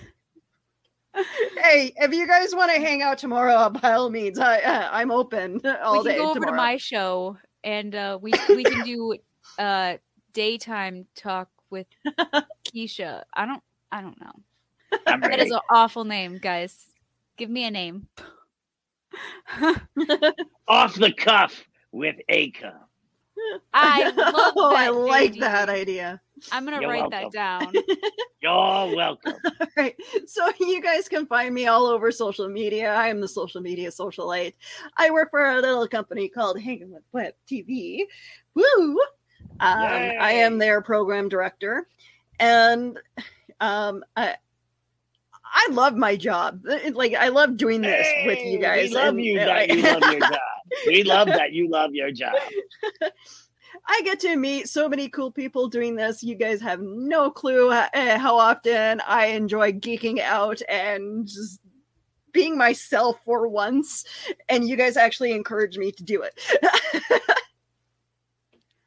[1.14, 5.10] Hey, if you guys want to hang out tomorrow, by all means, I uh, I'm
[5.10, 6.52] open all we can day go over tomorrow.
[6.52, 9.16] to my show and uh, we we can do
[9.58, 9.96] uh
[10.32, 11.86] daytime talk with
[12.64, 13.22] Keisha.
[13.34, 14.32] I don't I don't know.
[15.06, 15.42] I'm That ready.
[15.42, 16.86] is an awful name, guys.
[17.36, 18.08] Give me a name.
[20.68, 22.74] Off the cuff with Aka.
[23.74, 24.78] I love oh, that.
[24.78, 25.40] I like JD.
[25.40, 26.20] that idea.
[26.50, 27.30] I'm gonna You're write welcome.
[27.30, 27.72] that down.
[28.42, 29.34] You're welcome.
[29.60, 29.94] All right,
[30.26, 32.92] so you guys can find me all over social media.
[32.92, 34.54] I am the social media socialite.
[34.96, 38.00] I work for a little company called Hanging with Web TV.
[38.54, 38.64] Woo!
[39.60, 41.88] Um, I am their program director,
[42.40, 42.98] and
[43.60, 44.36] um, I.
[45.54, 46.62] I love my job.
[46.94, 48.88] Like I love doing this with you guys.
[48.88, 50.40] We love and- you and that I- you love your job.
[50.86, 52.32] We love that you love your job.
[53.86, 56.22] I get to meet so many cool people doing this.
[56.22, 61.60] You guys have no clue uh, how often I enjoy geeking out and just
[62.32, 64.04] being myself for once.
[64.48, 66.40] And you guys actually encourage me to do it.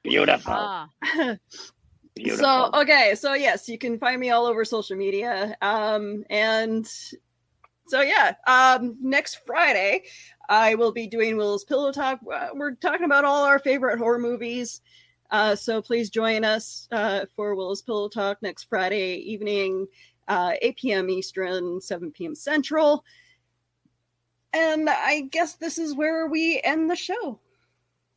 [0.03, 0.53] Beautiful.
[0.53, 0.89] ah,
[2.15, 2.45] Beautiful.
[2.45, 5.57] So okay, so yes, you can find me all over social media.
[5.61, 6.87] Um, and
[7.87, 10.03] so yeah, um, next Friday
[10.49, 12.19] I will be doing Will's Pillow Talk.
[12.31, 14.81] Uh, we're talking about all our favorite horror movies.
[15.31, 19.87] Uh, so please join us uh, for Will's Pillow Talk next Friday evening
[20.27, 21.09] uh, 8 p.m.
[21.09, 22.35] Eastern, 7 p.m.
[22.35, 23.03] Central.
[24.53, 27.39] And I guess this is where we end the show.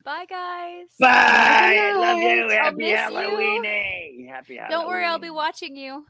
[0.04, 0.86] Bye, guys.
[0.98, 1.08] Bye.
[1.10, 2.44] I love you.
[2.44, 2.96] I'll Happy miss you.
[2.96, 3.64] Halloween.
[4.26, 4.70] Happy Halloween.
[4.70, 6.06] Don't worry, I'll be watching you.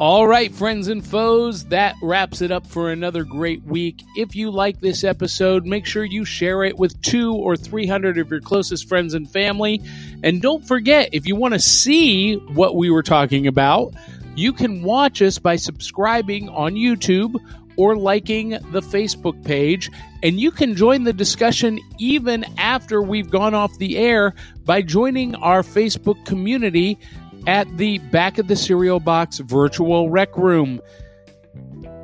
[0.00, 4.02] All right, friends and foes, that wraps it up for another great week.
[4.16, 8.30] If you like this episode, make sure you share it with two or 300 of
[8.30, 9.82] your closest friends and family.
[10.22, 13.92] And don't forget, if you want to see what we were talking about,
[14.36, 17.36] you can watch us by subscribing on YouTube
[17.76, 19.90] or liking the Facebook page.
[20.22, 24.32] And you can join the discussion even after we've gone off the air
[24.64, 26.98] by joining our Facebook community
[27.46, 30.80] at the back of the cereal box virtual rec room.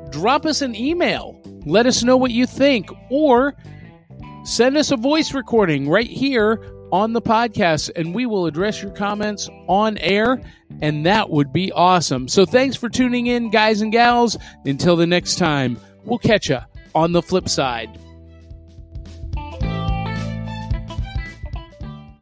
[0.09, 1.39] Drop us an email.
[1.65, 3.55] Let us know what you think, or
[4.43, 8.91] send us a voice recording right here on the podcast, and we will address your
[8.91, 10.41] comments on air,
[10.81, 12.27] and that would be awesome.
[12.27, 14.37] So, thanks for tuning in, guys and gals.
[14.65, 16.59] Until the next time, we'll catch you
[16.95, 17.89] on the flip side.